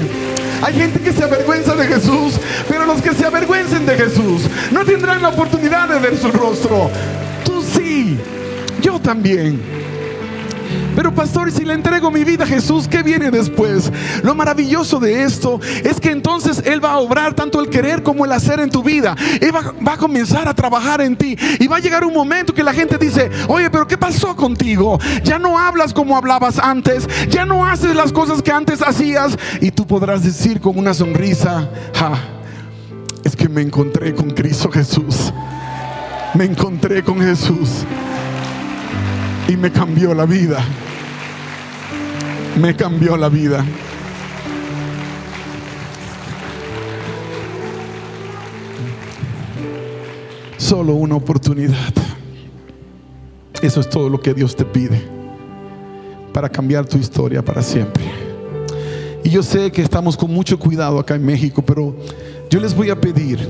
[0.64, 2.40] Hay gente que se avergüenza de Jesús,
[2.70, 6.90] pero los que se avergüencen de Jesús no tendrán la oportunidad de ver su rostro.
[7.44, 8.18] Tú sí,
[8.82, 9.83] yo también.
[10.96, 13.92] Pero pastor, si le entrego mi vida a Jesús, ¿qué viene después?
[14.22, 18.26] Lo maravilloso de esto es que entonces Él va a obrar tanto el querer como
[18.26, 19.16] el hacer en tu vida.
[19.42, 21.36] Él va, va, a comenzar a trabajar en ti.
[21.60, 25.00] Y va a llegar un momento que la gente dice, oye, pero ¿qué pasó contigo?
[25.24, 27.08] Ya no hablas como hablabas antes.
[27.30, 29.38] Ya no haces las cosas que antes hacías.
[29.62, 31.70] Y tú podrás decir con una sonrisa,
[33.24, 35.34] es que me encontré con Cristo Jesús.
[36.36, 37.86] Me encontré con Jesús
[39.48, 40.60] y me cambió la vida.
[42.60, 43.66] Me cambió la vida.
[50.58, 51.94] Solo una oportunidad.
[53.62, 55.02] Eso es todo lo que Dios te pide
[56.34, 58.04] para cambiar tu historia para siempre.
[59.24, 61.96] Y yo sé que estamos con mucho cuidado acá en México, pero
[62.50, 63.48] yo les voy a pedir,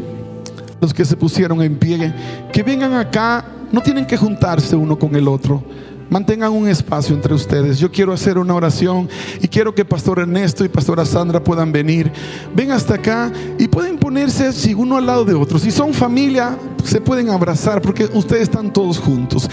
[0.80, 2.14] los que se pusieron en pie,
[2.52, 5.64] que vengan acá no tienen que juntarse uno con el otro.
[6.10, 7.80] Mantengan un espacio entre ustedes.
[7.80, 9.10] Yo quiero hacer una oración
[9.42, 12.12] y quiero que Pastor Ernesto y Pastora Sandra puedan venir.
[12.56, 15.58] Ven hasta acá y pueden ponerse si uno al lado de otro.
[15.58, 19.50] Si son familia, se pueden abrazar porque ustedes están todos juntos.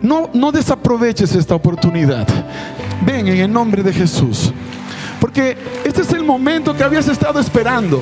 [0.00, 2.28] no, no desaproveches esta oportunidad.
[3.04, 4.52] Ven en el nombre de Jesús.
[5.20, 8.00] Porque este es el momento que habías estado esperando.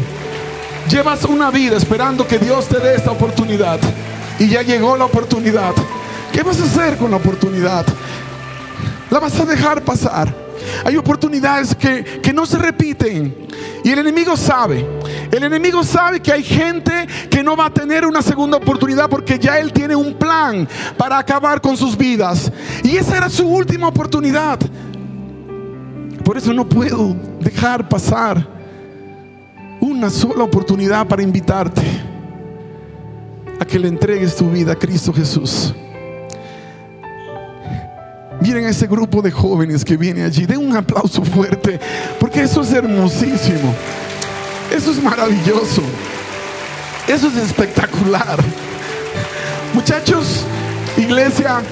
[0.90, 3.80] Llevas una vida esperando que Dios te dé esta oportunidad.
[4.39, 5.74] Y ya llegó la oportunidad.
[6.32, 7.87] ¿Qué vas a hacer con la oportunidad?
[9.11, 10.34] La vas a dejar pasar.
[10.84, 13.34] Hay oportunidades que, que no se repiten.
[13.82, 14.87] Y el enemigo sabe.
[15.30, 19.39] El enemigo sabe que hay gente que no va a tener una segunda oportunidad porque
[19.39, 20.68] ya él tiene un plan
[20.99, 22.53] para acabar con sus vidas.
[22.82, 24.59] Y esa era su última oportunidad.
[26.24, 28.47] Por eso no puedo dejar pasar
[29.80, 32.05] una sola oportunidad para invitarte
[33.59, 35.74] a que le entregues tu vida a Cristo Jesús.
[38.40, 40.46] Miren a ese grupo de jóvenes que viene allí.
[40.46, 41.80] Den un aplauso fuerte,
[42.20, 43.74] porque eso es hermosísimo.
[44.70, 45.82] Eso es maravilloso.
[47.09, 48.38] Eso es espectacular.
[49.72, 50.44] Muchachos,
[50.96, 51.62] iglesia,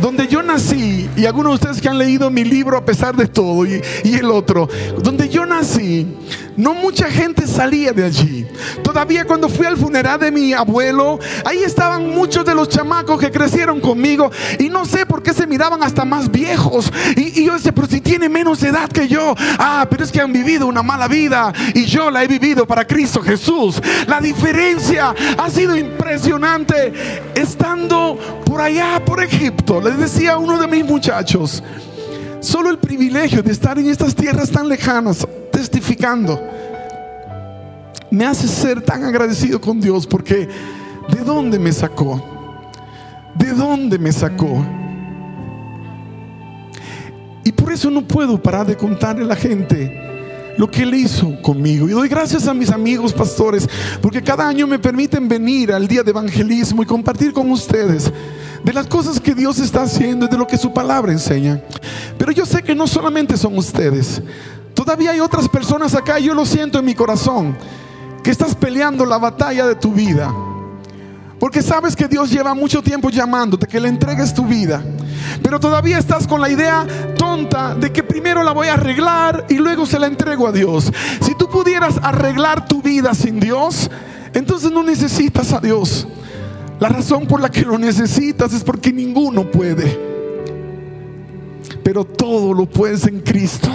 [0.00, 3.26] donde yo nací, y algunos de ustedes que han leído mi libro a pesar de
[3.26, 4.68] todo, y, el otro,
[5.02, 6.06] donde yo nací,
[6.56, 8.46] no mucha gente salía de allí.
[8.82, 13.30] Todavía cuando fui al funeral de mi abuelo, ahí estaban muchos de los chamacos que
[13.30, 16.92] crecieron conmigo, y no sé por qué se miraban hasta más viejos.
[17.16, 20.20] Y, y yo decía, pero si tiene menos edad que yo, ah, pero es que
[20.20, 23.80] han vivido una mala vida, y yo la he vivido para Cristo Jesús.
[24.06, 26.92] La diferencia ha sido impresionante
[27.34, 28.18] estando
[28.50, 29.80] por allá, por Egipto.
[29.80, 31.62] Les decía a uno de mis muchachos,
[32.40, 36.42] solo el privilegio de estar en estas tierras tan lejanas, testificando,
[38.10, 40.48] me hace ser tan agradecido con Dios porque
[41.14, 42.20] ¿de dónde me sacó?
[43.36, 44.66] ¿De dónde me sacó?
[47.44, 51.40] Y por eso no puedo parar de contarle a la gente lo que Él hizo
[51.40, 51.88] conmigo.
[51.88, 53.68] Y doy gracias a mis amigos pastores,
[54.02, 58.12] porque cada año me permiten venir al día de evangelismo y compartir con ustedes
[58.64, 61.60] de las cosas que Dios está haciendo y de lo que su palabra enseña.
[62.18, 64.22] Pero yo sé que no solamente son ustedes,
[64.74, 67.56] todavía hay otras personas acá, yo lo siento en mi corazón,
[68.22, 70.32] que estás peleando la batalla de tu vida.
[71.38, 74.84] Porque sabes que Dios lleva mucho tiempo llamándote, que le entregues tu vida.
[75.42, 76.86] Pero todavía estás con la idea
[77.16, 80.92] tonta de que primero la voy a arreglar y luego se la entrego a Dios.
[81.22, 83.90] Si tú pudieras arreglar tu vida sin Dios,
[84.34, 86.06] entonces no necesitas a Dios.
[86.80, 89.98] La razón por la que lo necesitas es porque ninguno puede.
[91.84, 93.68] Pero todo lo puedes en Cristo,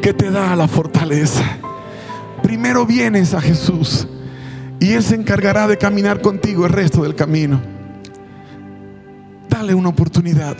[0.00, 1.44] que te da la fortaleza.
[2.42, 4.08] Primero vienes a Jesús
[4.80, 7.60] y Él se encargará de caminar contigo el resto del camino.
[9.50, 10.56] Dale una oportunidad.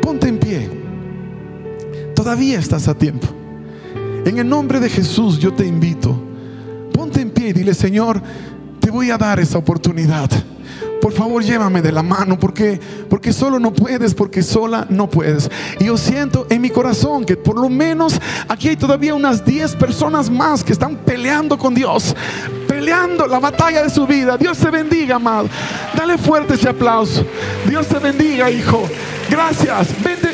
[0.00, 0.70] Ponte en pie.
[2.14, 3.26] Todavía estás a tiempo.
[4.24, 6.16] En el nombre de Jesús yo te invito.
[6.92, 8.22] Ponte en pie y dile, Señor,
[8.88, 10.30] te voy a dar esa oportunidad.
[11.02, 12.80] Por favor, llévame de la mano porque
[13.10, 15.50] porque solo no puedes, porque sola no puedes.
[15.78, 18.18] Y yo siento en mi corazón que por lo menos
[18.48, 22.16] aquí hay todavía unas 10 personas más que están peleando con Dios,
[22.66, 24.38] peleando la batalla de su vida.
[24.38, 25.50] Dios te bendiga, amado.
[25.94, 27.26] Dale fuerte ese aplauso.
[27.68, 28.88] Dios te bendiga, hijo.
[29.28, 29.88] Gracias.
[30.02, 30.27] Vente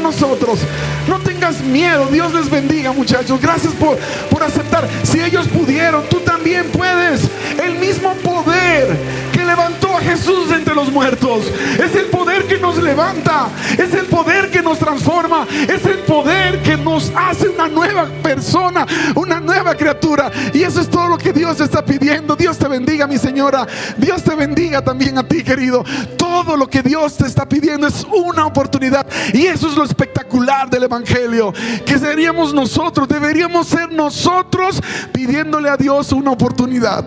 [0.00, 0.60] nosotros.
[1.08, 2.06] No tengas miedo.
[2.06, 3.40] Dios les bendiga, muchachos.
[3.40, 3.96] Gracias por,
[4.30, 4.88] por aceptar.
[5.02, 7.22] Si ellos pudieron, tú también puedes.
[7.62, 8.96] El mismo poder
[9.38, 11.44] que levantó a Jesús entre los muertos.
[11.78, 13.48] Es el poder que nos levanta.
[13.72, 15.46] Es el poder que nos transforma.
[15.68, 18.84] Es el poder que nos hace una nueva persona,
[19.14, 20.32] una nueva criatura.
[20.52, 22.34] Y eso es todo lo que Dios está pidiendo.
[22.34, 23.64] Dios te bendiga, mi señora.
[23.96, 25.84] Dios te bendiga también a ti, querido.
[26.16, 29.06] Todo lo que Dios te está pidiendo es una oportunidad.
[29.32, 31.54] Y eso es lo espectacular del Evangelio.
[31.86, 34.82] Que seríamos nosotros, deberíamos ser nosotros
[35.12, 37.04] pidiéndole a Dios una oportunidad.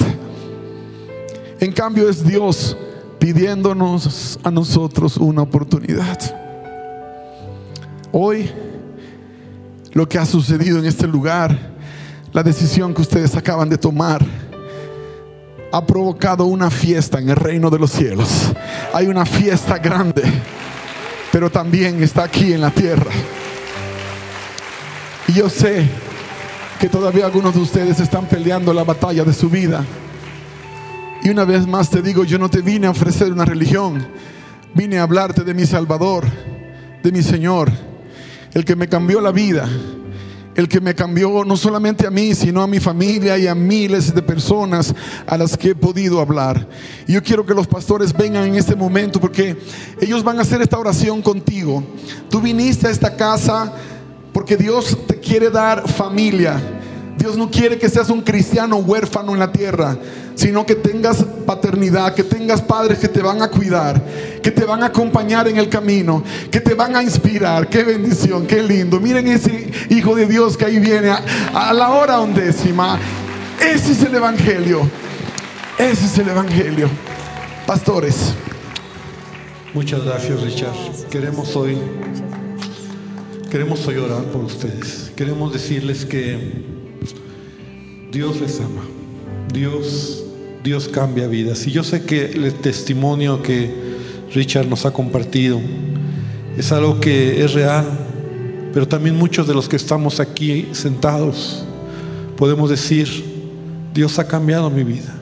[1.62, 2.76] En cambio es Dios
[3.20, 6.18] pidiéndonos a nosotros una oportunidad.
[8.12, 8.49] Hoy,
[9.91, 11.55] lo que ha sucedido en este lugar,
[12.34, 14.26] la decisión que ustedes acaban de tomar,
[15.72, 18.51] ha provocado una fiesta en el reino de los cielos.
[18.91, 20.24] Hay una fiesta grande,
[21.32, 23.12] pero también está aquí en la tierra.
[25.28, 25.88] Y yo sé
[26.80, 29.86] que todavía algunos de ustedes están peleando la batalla de su vida.
[31.24, 34.07] Y una vez más te digo, yo no te vine a ofrecer una religión,
[34.74, 36.26] vine a hablarte de mi Salvador,
[37.03, 37.72] de mi Señor,
[38.53, 39.69] el que me cambió la vida,
[40.55, 44.15] el que me cambió no solamente a mí, sino a mi familia y a miles
[44.15, 44.95] de personas
[45.28, 46.67] a las que he podido hablar.
[47.07, 49.55] Y yo quiero que los pastores vengan en este momento porque
[50.01, 51.84] ellos van a hacer esta oración contigo.
[52.32, 53.72] Tú viniste a esta casa
[54.34, 56.80] porque Dios te quiere dar familia.
[57.22, 59.95] Dios no quiere que seas un cristiano huérfano en la tierra,
[60.34, 64.03] sino que tengas paternidad, que tengas padres que te van a cuidar,
[64.41, 67.69] que te van a acompañar en el camino, que te van a inspirar.
[67.69, 68.99] Qué bendición, qué lindo.
[68.99, 72.97] Miren ese Hijo de Dios que ahí viene a, la hora undécima.
[73.59, 74.89] Ese es el Evangelio.
[75.78, 76.89] Ese es el Evangelio.
[77.67, 78.34] Pastores.
[79.76, 80.74] Muchas gracias, Richard.
[81.11, 81.78] Queremos hoy,
[83.51, 85.11] queremos hoy orar por ustedes.
[85.15, 86.80] Queremos decirles que
[88.12, 88.82] Dios les ama.
[89.53, 90.24] Dios,
[90.64, 91.66] Dios cambia vidas.
[91.68, 93.74] Y yo sé que el testimonio que
[94.34, 95.59] Richard nos ha compartido
[96.57, 97.86] es algo que es real,
[98.74, 101.66] pero también muchos de los que estamos aquí sentados
[102.36, 103.07] podemos decir,
[103.93, 105.22] Dios ha cambiado mi vida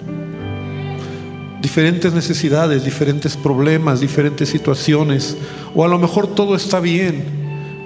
[1.62, 5.36] diferentes necesidades, diferentes problemas, diferentes situaciones,
[5.76, 7.24] o a lo mejor todo está bien,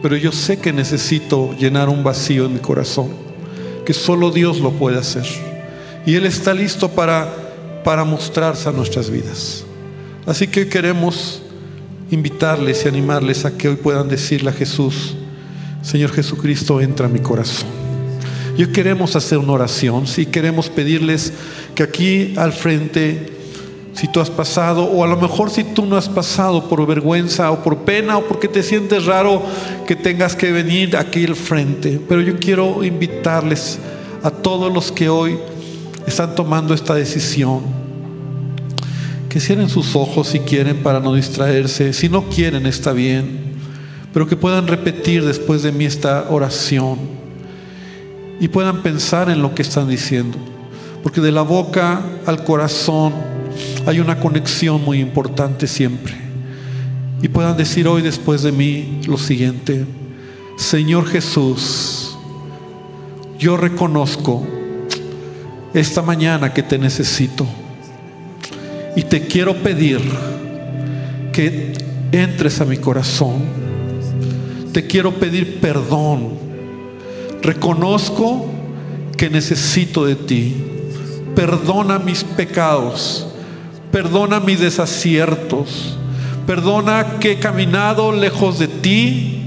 [0.02, 3.10] pero yo sé que necesito llenar un vacío en mi corazón,
[3.86, 5.26] que solo Dios lo puede hacer.
[6.06, 9.64] Y Él está listo para, para mostrarse a nuestras vidas.
[10.26, 11.42] Así que queremos
[12.12, 15.16] invitarles y animarles a que hoy puedan decirle a Jesús,
[15.82, 17.68] Señor Jesucristo, entra a mi corazón.
[18.58, 21.34] Y hoy queremos hacer una oración, si queremos pedirles
[21.76, 23.34] que aquí al frente
[23.94, 27.52] si tú has pasado, o a lo mejor si tú no has pasado por vergüenza
[27.52, 29.42] o por pena o porque te sientes raro
[29.86, 32.02] que tengas que venir aquí al frente.
[32.10, 33.80] Pero yo quiero invitarles
[34.24, 35.38] a todos los que hoy
[36.08, 37.62] están tomando esta decisión,
[39.30, 41.94] que cierren sus ojos si quieren para no distraerse.
[41.94, 43.54] Si no quieren, está bien,
[44.12, 46.98] pero que puedan repetir después de mí esta oración
[48.40, 50.38] y puedan pensar en lo que están diciendo.
[51.04, 53.14] Porque de la boca al corazón,
[53.86, 56.14] hay una conexión muy importante siempre.
[57.22, 59.86] Y puedan decir hoy después de mí lo siguiente,
[60.58, 62.18] Señor Jesús,
[63.40, 64.46] yo reconozco
[65.74, 67.46] esta mañana que te necesito
[68.96, 70.00] y te quiero pedir
[71.32, 71.74] que
[72.12, 73.44] entres a mi corazón.
[74.72, 76.30] Te quiero pedir perdón.
[77.42, 78.46] Reconozco
[79.18, 80.56] que necesito de ti.
[81.36, 83.28] Perdona mis pecados
[83.94, 85.96] Perdona mis desaciertos.
[86.48, 89.44] Perdona que he caminado lejos de ti,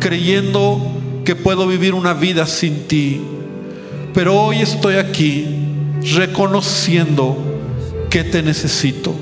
[0.00, 0.80] creyendo
[1.22, 3.20] que puedo vivir una vida sin ti.
[4.14, 5.44] Pero hoy estoy aquí
[6.14, 7.36] reconociendo
[8.08, 9.14] que te necesito.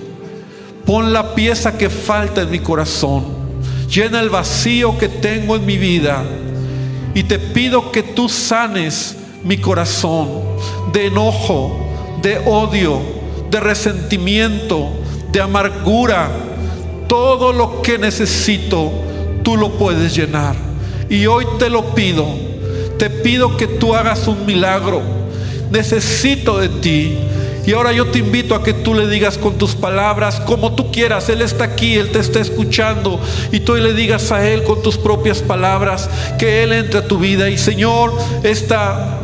[0.86, 3.24] Pon la pieza que falta en mi corazón.
[3.92, 6.22] Llena el vacío que tengo en mi vida.
[7.14, 10.28] Y te pido que tú sanes mi corazón
[10.92, 11.76] de enojo,
[12.22, 13.17] de odio,
[13.50, 14.90] de resentimiento,
[15.32, 16.30] de amargura,
[17.06, 18.92] todo lo que necesito,
[19.42, 20.54] tú lo puedes llenar.
[21.08, 22.26] Y hoy te lo pido,
[22.98, 25.00] te pido que tú hagas un milagro.
[25.70, 27.18] Necesito de ti.
[27.66, 30.90] Y ahora yo te invito a que tú le digas con tus palabras, como tú
[30.90, 33.20] quieras, Él está aquí, Él te está escuchando,
[33.52, 37.18] y tú le digas a Él con tus propias palabras, que Él entre a tu
[37.18, 37.50] vida.
[37.50, 39.18] Y Señor, esta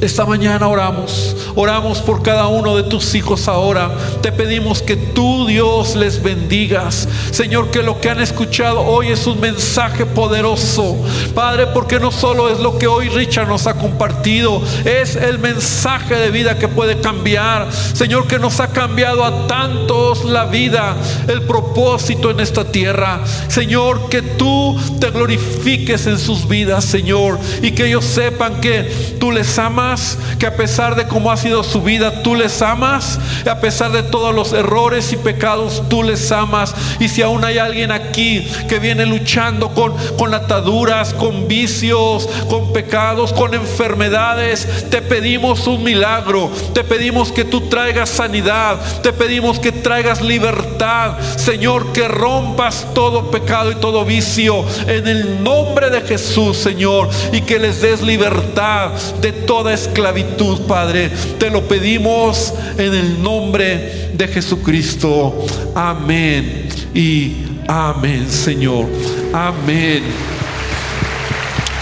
[0.00, 3.90] esta mañana oramos, oramos por cada uno de tus hijos ahora.
[4.22, 7.06] Te pedimos que tú, Dios, les bendigas.
[7.30, 10.96] Señor, que lo que han escuchado hoy es un mensaje poderoso.
[11.34, 16.14] Padre, porque no solo es lo que hoy Richard nos ha compartido, es el mensaje
[16.14, 17.68] de vida que puede cambiar.
[17.72, 20.96] Señor, que nos ha cambiado a tantos la vida,
[21.28, 23.20] el propósito en esta tierra.
[23.48, 29.30] Señor, que tú te glorifiques en sus vidas, Señor, y que ellos sepan que tú
[29.30, 29.89] les amas
[30.38, 33.18] que a pesar de cómo ha sido su vida, tú les amas,
[33.50, 36.74] a pesar de todos los errores y pecados, tú les amas.
[36.98, 42.72] Y si aún hay alguien aquí que viene luchando con, con ataduras, con vicios, con
[42.72, 49.58] pecados, con enfermedades, te pedimos un milagro, te pedimos que tú traigas sanidad, te pedimos
[49.58, 56.00] que traigas libertad, Señor, que rompas todo pecado y todo vicio en el nombre de
[56.02, 61.10] Jesús, Señor, y que les des libertad de toda esclavitud, Padre.
[61.38, 65.46] Te lo pedimos en el nombre de Jesucristo.
[65.74, 68.86] Amén y amén, Señor.
[69.32, 70.02] Amén.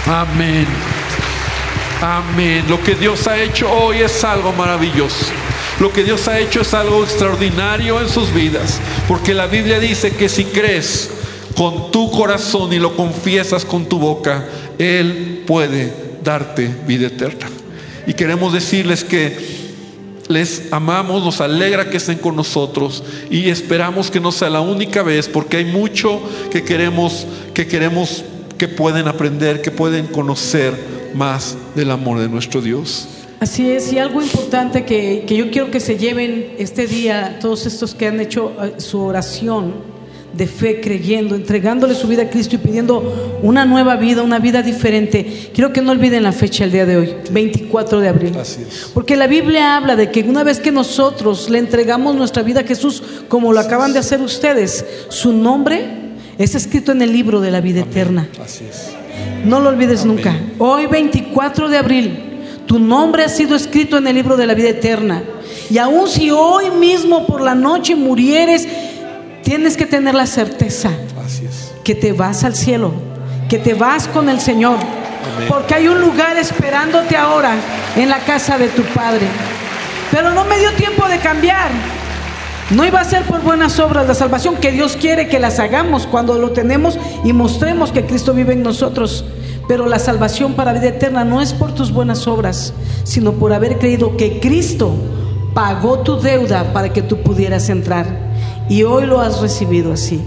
[0.07, 0.67] Amén.
[2.01, 2.65] Amén.
[2.69, 5.27] Lo que Dios ha hecho hoy es algo maravilloso.
[5.81, 8.81] Lo que Dios ha hecho es algo extraordinario en sus vidas.
[9.07, 11.11] Porque la Biblia dice que si crees
[11.57, 14.45] con tu corazón y lo confiesas con tu boca,
[14.79, 15.93] Él puede
[16.23, 17.49] darte vida eterna.
[18.09, 19.37] Y queremos decirles que
[20.29, 25.03] les amamos, nos alegra que estén con nosotros y esperamos que no sea la única
[25.03, 28.25] vez porque hay mucho que queremos que queremos
[28.57, 30.75] que pueden aprender, que pueden conocer
[31.15, 33.09] más del amor de nuestro Dios.
[33.41, 37.67] Así es, y algo importante que, que yo quiero que se lleven este día, todos
[37.67, 39.75] estos que han hecho eh, su oración
[40.33, 44.63] de fe, creyendo, entregándole su vida a Cristo y pidiendo una nueva vida, una vida
[44.63, 45.51] diferente.
[45.53, 48.37] Quiero que no olviden la fecha el día de hoy, 24 de abril.
[48.39, 48.91] Así es.
[48.95, 52.65] Porque la Biblia habla de que una vez que nosotros le entregamos nuestra vida a
[52.65, 55.87] Jesús, como lo acaban de hacer ustedes, su nombre
[56.39, 58.29] es escrito en el libro de la vida eterna.
[58.43, 58.91] Así es.
[59.45, 60.37] No lo olvides nunca.
[60.59, 62.19] Hoy 24 de abril,
[62.67, 65.23] tu nombre ha sido escrito en el libro de la vida eterna.
[65.71, 68.67] Y aun si hoy mismo por la noche murieres,
[69.49, 70.91] tienes que tener la certeza
[71.25, 71.73] Así es.
[71.83, 72.93] que te vas al cielo,
[73.49, 74.77] que te vas con el Señor.
[75.49, 77.55] Porque hay un lugar esperándote ahora
[77.97, 79.27] en la casa de tu Padre.
[80.11, 81.71] Pero no me dio tiempo de cambiar.
[82.69, 86.07] No iba a ser por buenas obras la salvación que Dios quiere que las hagamos
[86.07, 89.25] cuando lo tenemos y mostremos que Cristo vive en nosotros.
[89.67, 92.75] Pero la salvación para vida eterna no es por tus buenas obras,
[93.05, 94.95] sino por haber creído que Cristo
[95.55, 98.28] pagó tu deuda para que tú pudieras entrar.
[98.69, 100.23] Y hoy lo has recibido así.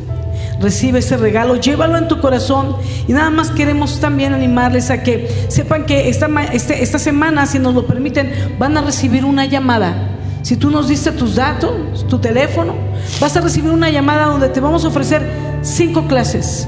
[0.59, 2.75] Recibe ese regalo, llévalo en tu corazón
[3.07, 7.57] y nada más queremos también animarles a que sepan que esta, este- esta semana, si
[7.59, 10.09] nos lo permiten, van a recibir una llamada.
[10.43, 11.71] Si tú nos diste tus datos,
[12.07, 12.73] tu teléfono,
[13.19, 15.21] vas a recibir una llamada donde te vamos a ofrecer
[15.61, 16.67] cinco clases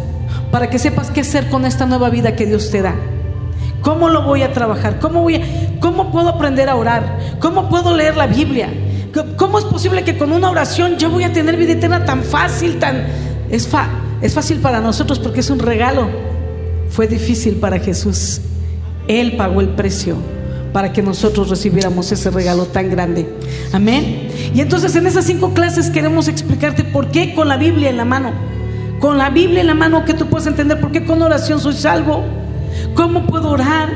[0.51, 2.95] para que sepas qué hacer con esta nueva vida que Dios te da.
[3.81, 4.99] ¿Cómo lo voy a trabajar?
[4.99, 5.41] ¿Cómo, voy a-
[5.79, 7.17] ¿Cómo puedo aprender a orar?
[7.39, 8.69] ¿Cómo puedo leer la Biblia?
[9.37, 12.79] ¿Cómo es posible que con una oración yo voy a tener vida eterna tan fácil,
[12.79, 13.05] tan...
[13.49, 13.89] Es, fa-
[14.21, 16.07] es fácil para nosotros porque es un regalo.
[16.89, 18.41] Fue difícil para Jesús.
[19.07, 20.15] Él pagó el precio
[20.71, 23.31] para que nosotros recibiéramos ese regalo tan grande.
[23.71, 24.29] Amén.
[24.55, 28.05] Y entonces en esas cinco clases queremos explicarte por qué con la Biblia en la
[28.05, 28.31] mano.
[28.99, 31.73] Con la Biblia en la mano que tú puedes entender por qué con oración soy
[31.73, 32.23] salvo.
[32.95, 33.89] ¿Cómo puedo orar?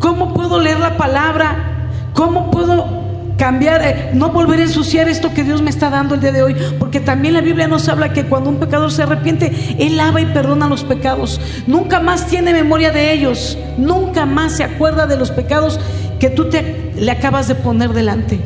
[0.00, 1.90] ¿Cómo puedo leer la palabra?
[2.14, 2.97] ¿Cómo puedo
[3.38, 6.42] cambiar, eh, no volver a ensuciar esto que Dios me está dando el día de
[6.42, 6.56] hoy?
[6.78, 10.26] Porque también la Biblia nos habla que cuando un pecador se arrepiente, Él lava y
[10.26, 11.40] perdona los pecados.
[11.66, 13.56] Nunca más tiene memoria de ellos.
[13.78, 15.80] Nunca más se acuerda de los pecados
[16.18, 18.40] que tú te, le acabas de poner delante.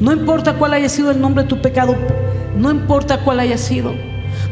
[0.00, 1.94] No importa cuál haya sido el nombre de tu pecado,
[2.56, 3.94] no importa cuál haya sido.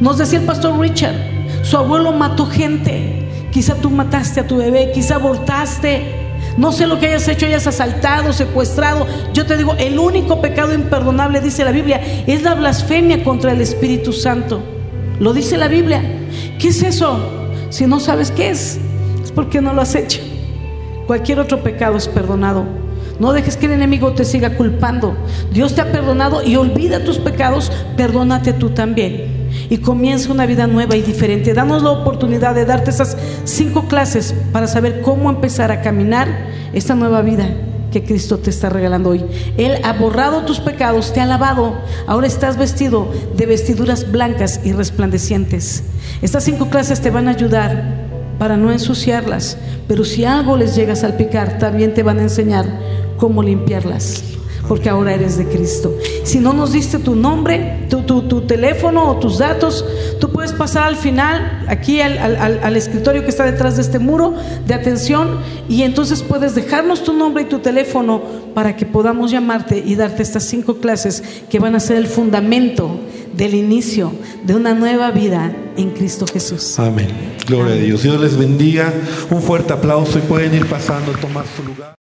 [0.01, 1.15] Nos decía el pastor Richard,
[1.63, 3.27] su abuelo mató gente.
[3.51, 6.30] Quizá tú mataste a tu bebé, quizá abortaste.
[6.61, 9.07] No sé lo que hayas hecho, hayas asaltado, secuestrado.
[9.33, 13.63] Yo te digo, el único pecado imperdonable, dice la Biblia, es la blasfemia contra el
[13.63, 14.63] Espíritu Santo.
[15.19, 16.03] Lo dice la Biblia.
[16.59, 17.19] ¿Qué es eso?
[17.71, 18.79] Si no sabes qué es,
[19.23, 20.21] es porque no lo has hecho.
[21.07, 22.67] Cualquier otro pecado es perdonado.
[23.19, 25.17] No dejes que el enemigo te siga culpando.
[25.51, 29.30] Dios te ha perdonado y olvida tus pecados, perdónate tú también.
[29.71, 31.55] Y comienza una vida nueva y diferente.
[31.55, 36.29] Danos la oportunidad de darte esas cinco clases para saber cómo empezar a caminar
[36.75, 37.49] esta nueva vida
[37.91, 39.25] que Cristo te está regalando hoy.
[39.57, 41.75] Él ha borrado tus pecados, te ha lavado.
[42.07, 45.85] Ahora estás vestido de vestiduras blancas y resplandecientes.
[46.23, 48.09] Estas cinco clases te van a ayudar
[48.39, 52.65] para no ensuciarlas, pero si algo les llega a salpicar, también te van a enseñar
[53.19, 54.25] cómo limpiarlas,
[54.71, 55.93] porque ahora eres de Cristo.
[56.23, 59.85] Si no nos diste tu nombre, tu, tu- tu teléfono o tus datos,
[60.21, 62.17] tú puedes pasar al final, aquí al,
[62.63, 64.33] al- escritorio que está detrás de este muro
[64.69, 68.23] de atención, y entonces puedes dejarnos tu nombre y tu teléfono
[68.55, 73.01] para que podamos llamarte y darte estas cinco clases que van a ser el fundamento
[73.37, 74.13] del inicio
[74.45, 76.79] de una nueva vida en Cristo Jesús.
[76.79, 77.09] Amén.
[77.49, 78.05] Gloria a Dios.
[78.05, 78.93] Dios les bendiga.
[79.31, 81.89] Un fuerte aplauso y pueden ir pasando a tomar su lugar.